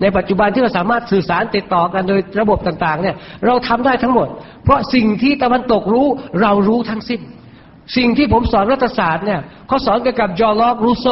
[0.01, 4.27] ในปัจจุบันที่เราสามารถสื่อสารติดต่อกันโดยระบบต่างๆเนี่ยเราทำได้ทั้งหมด
[4.63, 6.07] เพราะสิ่งที่ตะวันตกรู้
[6.41, 7.21] เรารู้ทั้งสิ้น
[7.97, 11.07] สิ่งที่ผมสอนรัฐศาสตร์เนี่ยเขาสอนเกี่ยวกับจอร์ล็อกรูโซ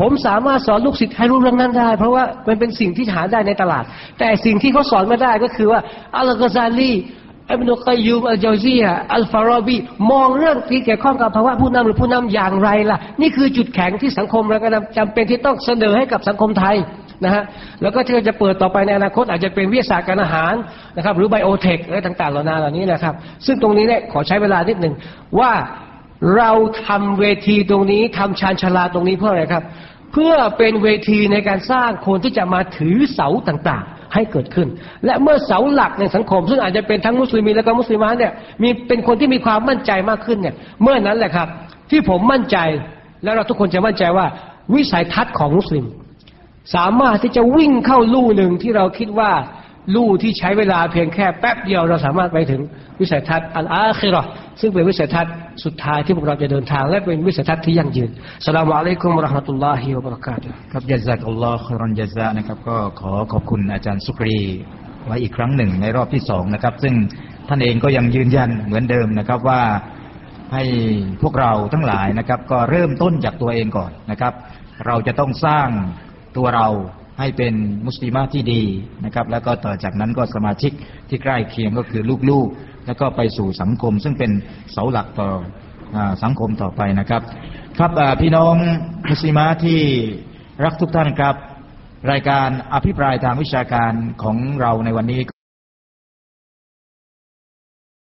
[0.00, 3.84] ผมสามารถสอนลูกศิษย์ให้รู้เรื่องนั้นได้ เพราะว่ามันเป็นสิ่งที่หาได้ในตลาด
[4.18, 5.80] แต่สิ่งที่เขาสอนไม่ได้ก็คือว่า
[6.16, 6.92] อัลกซาลี
[7.50, 9.76] อิบนุกัยยูมอัลจาซียอัลฟารอบี
[10.10, 16.76] มองเรื่องที่เกี่ยวข้องกับภาวะผู้นำหรือผู้นำอย่างไรล่ะ นี่คือจุดแข็งที่สังคมเราก็จำเป็นที่ต้องเสนอให้กับสังคมไทย
[17.24, 17.42] นะฮะ
[17.82, 20.54] แล้วก็ที่จะเปิดต่อไปในอนาคตอาจจะเป็นวิทยาศาสตร์การอาหาร
[20.96, 23.14] นะครับ หรือไบโอเทคอะไรต่างๆเหล่านั้นเหล่านี้นะครับ
[23.46, 24.94] ซึ่งตรงนี้เนี่ยขอใช้เวลานิดหนึ่ง
[25.38, 25.50] ว่า
[26.36, 26.50] เรา
[26.86, 29.64] ทำเวทีตรงนี้ทำชานชลาตรงนี้เพื่ออะไรครับ
[30.12, 34.68] เพื่อเป็นเวทีในการสร้างคนที่จะมาถือเสาต่างๆ ให้เกิดขึ้น
[35.04, 38.32] และเมื่อเสาหลักในสังคม ซึ่งอาจจะเป็นทั้งมุสลิมและก็มุสลิมะเนี่ย
[38.62, 41.48] มีเป็นคนที่มีความมั่นใจมากขึ้นเนี่ย เมื่อนั้นแหละครับ
[41.90, 42.56] ที่ผมมั่นใจ
[43.24, 44.26] แล้วเราทุกคนจะมั่นใจว่า
[44.74, 45.84] วิสัยทัศน์ของมุสลิม
[46.74, 49.30] สามารถที่จะวิ่งเข้าลู่หนึ่งที่เราคิดว่า
[49.94, 52.60] ลู่ที่ใช้เวลาเพียงแค่แป๊บเดียวเราสามารถไปถึง
[53.00, 58.10] วิสัยทัศน์อัลอาคิราะห์ซึ่งเป็นวิสัยทัศน์สุดท้ายที่พวกเราจะเดินทาง และเป็นวิสัยทัศน์ที่ยั่งยืน
[58.44, 64.36] สลามอะลัยกุมราะห์มะตุลลอฮิวะบะเราะกาตุครับยาซักอัลลอฮ์คอรอนยาซานะครับ ก็ขอขอบคุณอาจารย์สุกรี
[65.06, 66.94] ไว้อีกครั้งหนึ่งในรอบที่สองนะครับ ซึ่ง
[67.48, 69.62] ท่านเองก็ยังยืนยันเหมือนเดิมนะครับว่า
[70.52, 70.64] ให้
[71.22, 74.32] พวกเราทั้งหลายนะครับ ก็เริ่มต้นจากตัวเองก่อนนะครับ
[74.86, 75.68] เราจะต้องสร้าง
[76.36, 76.68] ตัวเรา
[77.18, 77.54] ให้เป็น
[77.86, 78.62] มุสลิมาที่ดี
[79.04, 80.72] นะครับ แล้วก็ต่อจากนั้นก็สมาชิก
[81.08, 84.30] ที่ใกล้เคียงก็คือลูกๆ แล้วก็ไปสู่สังคม ซึ่งเป็น
[84.72, 85.28] เสาหลักต่อ
[85.96, 87.22] อสังคมต่อไปนะครับ
[87.78, 88.54] ครับพี่น้อง
[89.10, 89.80] มุสลิมาที่
[90.64, 91.34] รักทุกท่านครับ
[92.10, 95.31] รายการอภิปรายทางวิชาการของเราในวันนี้